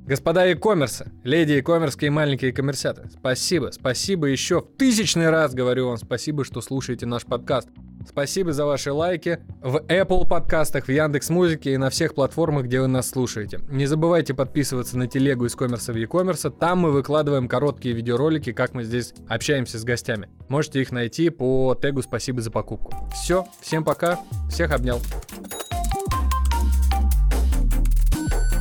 Господа 0.07 0.45
e-коммерсы, 0.45 1.11
леди 1.23 1.53
e-коммерские 1.53 2.07
и 2.07 2.09
маленькие 2.09 2.51
коммерсяты, 2.53 3.09
спасибо, 3.17 3.71
спасибо 3.71 4.27
еще 4.27 4.61
в 4.61 4.77
тысячный 4.77 5.29
раз 5.29 5.53
говорю 5.53 5.87
вам 5.87 5.97
спасибо, 5.97 6.43
что 6.45 6.61
слушаете 6.61 7.05
наш 7.05 7.25
подкаст. 7.25 7.69
Спасибо 8.07 8.53
за 8.53 8.65
ваши 8.65 8.91
лайки 8.91 9.39
в 9.61 9.77
Apple 9.77 10.27
подкастах, 10.27 10.85
в 10.85 10.89
Яндекс 10.89 11.29
Музыке 11.29 11.73
и 11.73 11.77
на 11.77 11.89
всех 11.89 12.15
платформах, 12.15 12.65
где 12.65 12.81
вы 12.81 12.87
нас 12.87 13.09
слушаете. 13.09 13.59
Не 13.69 13.85
забывайте 13.85 14.33
подписываться 14.33 14.97
на 14.97 15.07
телегу 15.07 15.45
из 15.45 15.55
коммерса 15.55 15.93
в 15.93 15.95
e-коммерса, 15.95 16.49
там 16.49 16.79
мы 16.79 16.91
выкладываем 16.91 17.47
короткие 17.47 17.95
видеоролики, 17.95 18.51
как 18.51 18.73
мы 18.73 18.83
здесь 18.83 19.13
общаемся 19.27 19.79
с 19.79 19.83
гостями. 19.83 20.29
Можете 20.49 20.81
их 20.81 20.91
найти 20.91 21.29
по 21.29 21.75
тегу 21.75 22.01
«Спасибо 22.01 22.41
за 22.41 22.51
покупку». 22.51 22.93
Все, 23.13 23.45
всем 23.61 23.83
пока, 23.83 24.19
всех 24.49 24.71
обнял. 24.71 24.99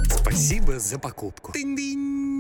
Спасибо 0.09 0.79
за 0.79 0.99
покупку. 0.99 1.53
Тынь-дынь. 1.53 2.40